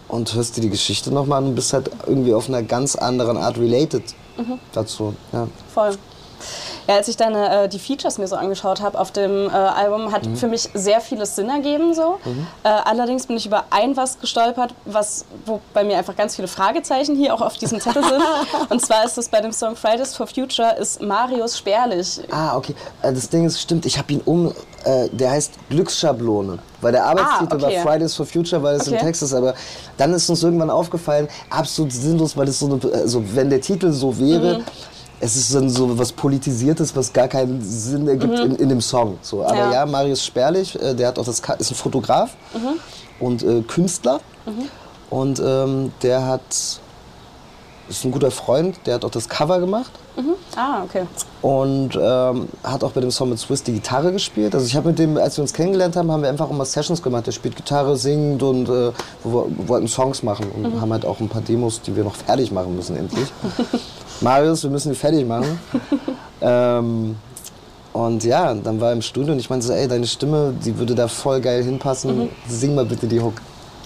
[0.07, 3.37] und hörst dir die Geschichte nochmal an und bist halt irgendwie auf einer ganz anderen
[3.37, 4.03] Art related
[4.37, 4.59] mhm.
[4.73, 5.15] dazu.
[5.31, 5.47] Ja.
[5.73, 5.97] Voll.
[6.87, 10.11] Ja, als ich deine, äh, die Features mir so angeschaut habe auf dem äh, Album,
[10.13, 10.37] hat mhm.
[10.37, 11.93] für mich sehr vieles Sinn ergeben.
[11.93, 12.17] So.
[12.23, 12.47] Mhm.
[12.63, 16.47] Äh, allerdings bin ich über ein was gestolpert, was, wo bei mir einfach ganz viele
[16.47, 18.21] Fragezeichen hier auch auf diesem Zettel sind.
[18.69, 22.21] Und zwar ist es bei dem Song Fridays for Future ist Marius Spärlich.
[22.31, 22.73] Ah, okay.
[23.01, 24.53] Äh, das Ding ist, stimmt, ich habe ihn um,
[24.85, 26.59] äh, der heißt Glücksschablone.
[26.79, 27.75] Weil der Arbeitstitel ah, okay.
[27.83, 28.97] war Fridays for Future, weil es okay.
[28.97, 29.33] im Text ist.
[29.33, 29.55] Aber
[29.97, 33.91] dann ist uns irgendwann aufgefallen, absolut sinnlos, weil es so, eine, also wenn der Titel
[33.91, 34.65] so wäre, mhm
[35.19, 38.51] es ist dann so was Politisiertes, was gar keinen Sinn ergibt mhm.
[38.51, 39.17] in, in, dem Song.
[39.21, 42.79] So, aber ja, ja Marius Sperlich, äh, der hat auch das, ist ein Fotograf mhm.
[43.25, 44.19] und äh, Künstler.
[44.45, 44.69] Mhm.
[45.09, 46.41] Und ähm, der hat,
[47.89, 49.91] ist ein guter Freund, der hat auch das Cover gemacht.
[50.17, 50.33] Mhm.
[50.55, 51.03] Ah, okay.
[51.41, 54.53] Und ähm, hat auch bei dem Song mit Swiss die Gitarre gespielt.
[54.53, 57.01] Also ich habe mit dem, als wir uns kennengelernt haben, haben wir einfach immer Sessions
[57.01, 57.25] gemacht.
[57.27, 58.91] Der spielt Gitarre, singt und äh,
[59.23, 60.81] wir wollten Songs machen und mhm.
[60.81, 63.27] haben halt auch ein paar Demos, die wir noch fertig machen müssen endlich.
[64.21, 65.59] Marius, wir müssen die fertig machen.
[66.41, 67.15] ähm,
[67.93, 70.77] und ja, dann war er im Studio und ich meinte so, ey, deine Stimme, die
[70.77, 72.17] würde da voll geil hinpassen.
[72.17, 72.29] Mhm.
[72.47, 73.41] Sing mal bitte die Hook.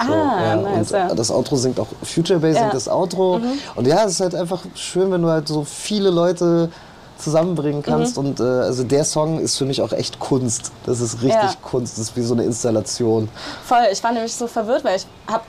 [0.06, 0.56] So, ah, ja.
[0.56, 1.14] nice, und ja.
[1.14, 2.62] das Outro singt auch Future Bass ja.
[2.62, 3.40] singt das Outro.
[3.40, 3.52] Mhm.
[3.76, 6.70] Und ja, es ist halt einfach schön, wenn du halt so viele Leute
[7.18, 8.18] zusammenbringen kannst.
[8.18, 8.26] Mhm.
[8.26, 10.72] Und äh, also der Song ist für mich auch echt Kunst.
[10.86, 11.54] Das ist richtig ja.
[11.62, 11.94] Kunst.
[11.98, 13.30] Das ist wie so eine Installation.
[13.64, 13.88] Voll.
[13.92, 15.44] Ich war nämlich so verwirrt, weil ich habe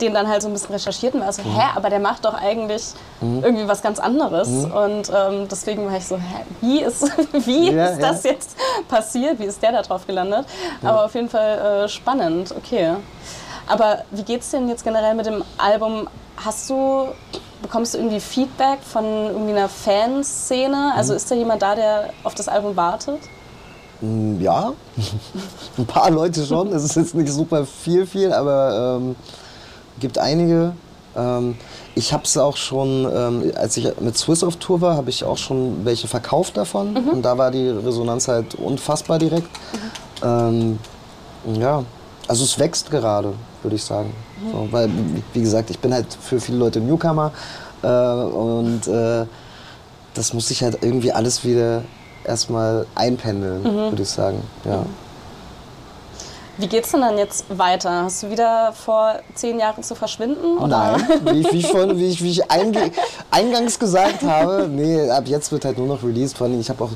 [0.00, 1.54] den dann halt so ein bisschen recherchiert und war so, mhm.
[1.54, 2.82] hä, aber der macht doch eigentlich
[3.20, 3.42] mhm.
[3.42, 4.48] irgendwie was ganz anderes.
[4.48, 4.72] Mhm.
[4.72, 7.02] Und ähm, deswegen war ich so, hä, wie ist,
[7.46, 8.32] wie ja, ist das ja.
[8.32, 8.56] jetzt
[8.88, 9.38] passiert?
[9.38, 10.46] Wie ist der da drauf gelandet?
[10.82, 10.90] Ja.
[10.90, 12.96] Aber auf jeden Fall äh, spannend, okay.
[13.66, 16.08] Aber wie geht's denn jetzt generell mit dem Album?
[16.36, 17.08] Hast du,
[17.62, 20.92] bekommst du irgendwie Feedback von irgendwie einer Fanszene?
[20.94, 21.16] Also mhm.
[21.16, 23.20] ist da jemand da, der auf das Album wartet?
[24.00, 24.72] Mm, ja,
[25.78, 26.72] ein paar Leute schon.
[26.72, 29.16] Es ist jetzt nicht super viel, viel, aber ähm,
[30.00, 30.72] gibt einige.
[31.16, 31.56] Ähm,
[31.94, 35.24] ich habe es auch schon, ähm, als ich mit Swiss auf Tour war, habe ich
[35.24, 36.92] auch schon welche verkauft davon.
[36.92, 37.08] Mhm.
[37.08, 39.48] Und da war die Resonanz halt unfassbar direkt.
[40.22, 40.78] Mhm.
[41.60, 41.84] Ja,
[42.26, 44.12] also es wächst gerade, würde ich sagen.
[44.42, 44.50] Mhm.
[44.50, 44.90] So, weil,
[45.32, 47.32] wie gesagt, ich bin halt für viele Leute Newcomer.
[47.82, 49.26] Äh, und äh,
[50.14, 51.82] das muss sich halt irgendwie alles wieder
[52.24, 53.90] erstmal einpendeln, mhm.
[53.90, 54.42] würde ich sagen.
[54.64, 54.84] Ja.
[56.56, 56.62] Mhm.
[56.62, 58.04] Wie geht's denn dann jetzt weiter?
[58.04, 60.58] Hast du wieder vor zehn Jahren zu verschwinden?
[60.58, 60.98] Oder?
[60.98, 62.50] Nein, wie ich, wie ich, wie ich, wie ich
[63.30, 66.36] eingangs gesagt habe, nee, ab jetzt wird halt nur noch released.
[66.36, 66.90] Vor allem, ich habe auch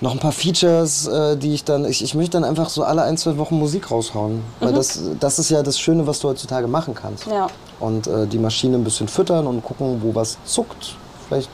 [0.00, 3.02] noch ein paar Features, äh, die ich dann, ich, ich möchte dann einfach so alle
[3.02, 4.42] ein, zwei Wochen Musik raushauen.
[4.60, 4.76] Weil mhm.
[4.76, 7.26] das, das ist ja das Schöne, was du heutzutage machen kannst.
[7.26, 7.48] Ja.
[7.78, 10.96] Und äh, die Maschine ein bisschen füttern und gucken, wo was zuckt.
[11.28, 11.50] Vielleicht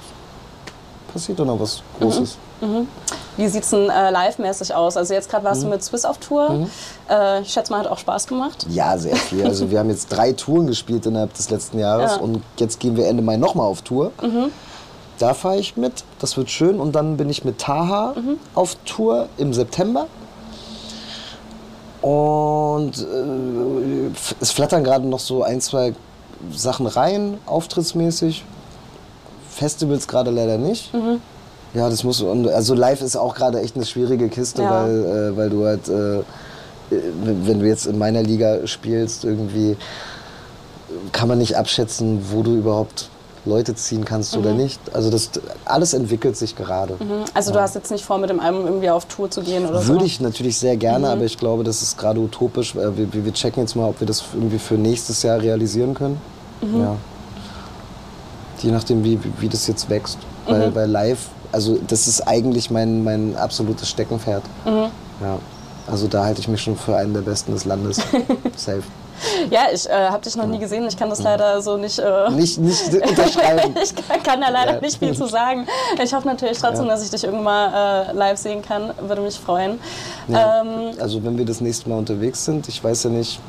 [1.13, 2.37] passiert da noch was Großes.
[2.37, 2.46] Mhm.
[2.61, 2.89] Mhm.
[3.37, 4.97] Wie sieht es denn äh, live-mäßig aus?
[4.97, 5.67] Also jetzt gerade warst mhm.
[5.67, 6.51] du mit Swiss auf Tour.
[6.51, 6.71] Mhm.
[7.11, 8.67] Äh, ich schätze mal, hat auch Spaß gemacht.
[8.71, 9.45] Ja, sehr viel.
[9.45, 12.21] Also wir haben jetzt drei Touren gespielt innerhalb des letzten Jahres ja.
[12.21, 14.13] und jetzt gehen wir Ende Mai nochmal auf Tour.
[14.23, 14.51] Mhm.
[15.19, 16.81] Da fahre ich mit, das wird schön.
[16.81, 18.39] Und dann bin ich mit Taha mhm.
[18.55, 20.07] auf Tour im September.
[22.03, 25.95] Und äh, es flattern gerade noch so ein, zwei
[26.53, 28.45] Sachen rein, auftrittsmäßig.
[29.51, 30.93] Festivals gerade leider nicht.
[31.77, 31.81] Mhm.
[31.83, 34.83] Ja, das muss und also live ist auch gerade echt eine schwierige Kiste, Ja.
[34.85, 36.23] weil, äh, weil du halt, äh,
[36.91, 39.77] wenn du jetzt in meiner Liga spielst, irgendwie
[41.13, 43.09] kann man nicht abschätzen, wo du überhaupt
[43.45, 44.81] Leute ziehen kannst oder nicht.
[44.93, 45.31] Also das
[45.65, 46.95] alles entwickelt sich gerade.
[47.35, 49.83] Also du hast jetzt nicht vor, mit dem Album irgendwie auf Tour zu gehen oder
[49.83, 49.89] so?
[49.89, 52.75] Würde ich natürlich sehr gerne, aber ich glaube, das ist gerade utopisch.
[52.75, 56.21] Äh, Wir, wir checken jetzt mal, ob wir das irgendwie für nächstes Jahr realisieren können.
[56.61, 56.97] Ja.
[58.63, 60.19] Je nachdem, wie, wie- wie das jetzt wächst.
[60.47, 61.19] Weil, weil live,
[61.53, 64.43] also das ist eigentlich mein, mein absolutes Steckenpferd.
[64.65, 65.39] Ja.
[65.87, 67.97] Also da halte ich mich schon für einen der Besten des Landes.
[68.57, 68.83] Safe.
[69.51, 70.85] Ja, ich äh, habe dich noch nie gesehen.
[70.87, 71.99] Ich kann das leider so nicht.
[71.99, 73.75] Äh, Nicht, nicht unterschreiben.
[73.83, 74.81] ich kann, kann da leider Ja.
[74.81, 75.67] nicht viel zu sagen.
[76.03, 76.93] Ich hoffe natürlich trotzdem, Ja.
[76.93, 78.91] dass ich dich irgendwann mal äh, live sehen kann.
[79.01, 79.79] Würde mich freuen.
[80.29, 80.61] Ja.
[80.61, 83.41] Ähm, Also wenn wir das nächste Mal unterwegs sind, ich weiß ja nicht,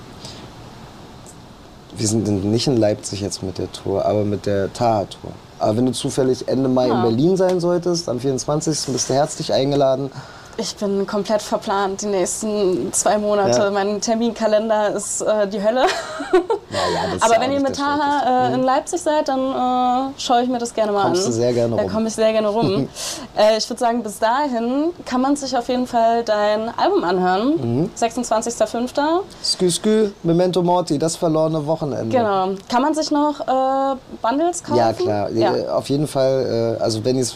[1.98, 5.32] wir sind in- nicht in Leipzig jetzt mit der Tour, aber mit der Taha-Tour.
[5.60, 6.96] Aber wenn du zufällig Ende Mai Ja.
[6.96, 8.92] in Berlin sein solltest, am 24.
[8.94, 10.12] bist du herzlich eingeladen.
[10.60, 13.60] Ich bin komplett verplant die nächsten zwei Monate.
[13.60, 13.70] Ja.
[13.70, 15.86] Mein Terminkalender ist äh, die Hölle.
[16.32, 17.76] Naja, Aber ja wenn ihr mit.
[17.76, 21.32] Taha äh, in Leipzig seid, dann äh, schaue ich mir das gerne mal Kommst an.
[21.32, 21.92] du sehr gerne Da rum.
[21.92, 22.90] komme ich sehr gerne rum.
[23.38, 27.82] äh, ich würde sagen, bis dahin kann man sich auf jeden Fall dein Album anhören.
[27.84, 27.90] Mhm.
[27.96, 29.20] 26.05.
[29.44, 32.18] Skü, skü, Memento Morti, das verlorene Wochenende.
[32.18, 32.50] Genau.
[32.68, 34.78] Kann man sich noch äh, Bundles kaufen?
[34.78, 35.30] Ja, klar.
[35.34, 35.56] Ja.
[35.56, 37.36] Äh, Auf jeden Fall, also wenn, ihr's-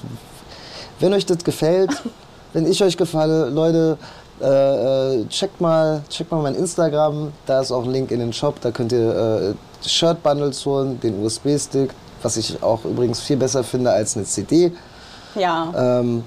[0.99, 1.91] wenn euch das gefällt,
[2.53, 3.97] wenn ich euch gefalle, Leute,
[4.41, 8.33] äh, äh, checkt, mal, checkt mal mein Instagram, da ist auch ein Link in den
[8.33, 11.91] Shop, da könnt ihr äh, Shirt-Bundles holen, den USB-Stick,
[12.21, 14.71] was ich auch übrigens viel besser finde als eine CD,
[15.35, 15.71] ja.
[15.75, 16.23] ähm,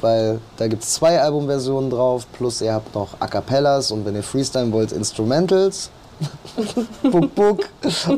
[0.00, 4.14] weil da gibt es zwei Albumversionen drauf, plus ihr habt noch A Cappellas und wenn
[4.14, 5.90] ihr Freestyle wollt, Instrumentals.
[7.02, 7.58] Buck, buck.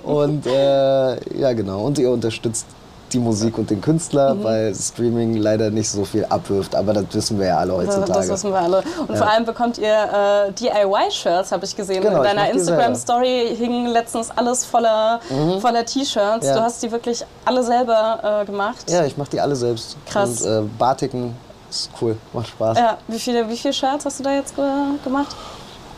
[0.05, 1.80] Und äh, ja, genau.
[1.80, 2.66] Und ihr unterstützt
[3.13, 4.45] die Musik und den Künstler, Mhm.
[4.45, 6.75] weil Streaming leider nicht so viel abwirft.
[6.75, 8.13] Aber das wissen wir ja alle heutzutage.
[8.13, 8.83] das wissen wir alle.
[9.07, 12.03] Und vor allem bekommt ihr äh, DIY-Shirts, habe ich gesehen.
[12.03, 12.45] Genau, In deiner.
[12.45, 12.59] Mhm.
[12.59, 15.21] Instagram-Story hing letztens alles voller,
[15.61, 16.47] voller T-Shirts.
[16.47, 16.55] Ja.
[16.55, 18.91] Du hast die wirklich alle selber äh, gemacht.
[18.91, 19.97] ja, ich mache die alle selbst.
[20.07, 20.43] Krass.
[20.43, 21.35] Und äh, Batiken
[21.71, 22.79] ist cool, macht Spaß.
[22.79, 24.65] Ja, wie viele, wie viele Shirts hast du da jetzt ge
[25.05, 25.35] gemacht?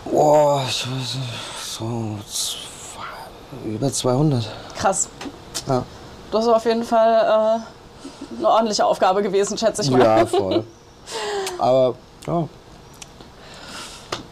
[0.05, 2.17] Boah, ich weiß nicht, so
[3.65, 4.49] über 200.
[4.77, 5.09] Krass.
[5.69, 5.83] Ja.
[6.31, 10.01] Das ist auf jeden Fall äh, eine ordentliche Aufgabe gewesen, schätze ich mal.
[10.01, 10.64] Ja, voll.
[11.59, 11.95] Aber,
[12.26, 12.49] ja.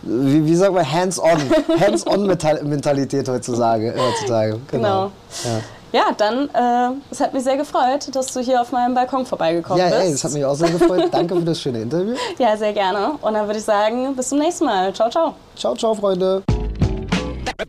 [0.03, 1.39] Wie, wie sagt man, hands-on.
[1.81, 3.95] Hands-on-Mentalität heutzutage.
[3.99, 4.59] heutzutage.
[4.71, 5.11] Genau.
[5.45, 5.61] Ja,
[5.93, 9.79] Ja, dann, äh, es hat mich sehr gefreut, dass du hier auf meinem Balkon vorbeigekommen
[9.83, 10.01] ja bist.
[10.01, 11.09] ey, das hat mich auch sehr gefreut.
[11.11, 12.15] Danke für das schöne Interview.
[12.39, 13.13] Ja, sehr gerne.
[13.21, 14.95] Und dann würde ich sagen, bis zum nächsten Mal.
[14.95, 15.35] Ciao, ciao.
[15.57, 16.43] Ciao, ciao, Freunde.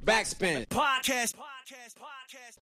[0.06, 0.66] Backspin.
[0.70, 1.36] Podcast.